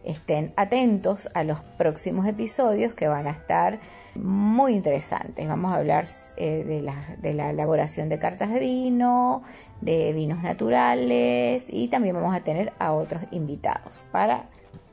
estén 0.05 0.53
atentos 0.57 1.29
a 1.35 1.42
los 1.42 1.59
próximos 1.79 2.29
episodios 2.29 2.94
que 2.94 3.09
van 3.09 3.27
a 3.27 3.33
estar 3.33 3.81
muy 4.14 4.75
interesantes. 4.75 5.48
Vamos 5.48 5.72
a 5.75 5.79
hablar 5.79 6.07
eh, 6.37 6.87
de 7.20 7.35
la 7.35 7.51
elaboración 7.51 8.09
de 8.09 8.20
cartas 8.20 8.53
de 8.53 8.61
vino, 8.61 9.42
de 9.81 10.12
vinos 10.12 10.44
naturales 10.44 11.64
y 11.66 11.88
también 11.88 12.14
vamos 12.14 12.37
a 12.37 12.44
tener 12.44 12.72
a 12.79 12.92
otros 12.92 13.22
invitados 13.33 14.05
para 14.12 14.44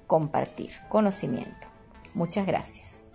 compartir 0.07 0.71
conocimiento. 0.89 1.67
Muchas 2.15 2.47
gracias. 2.47 3.05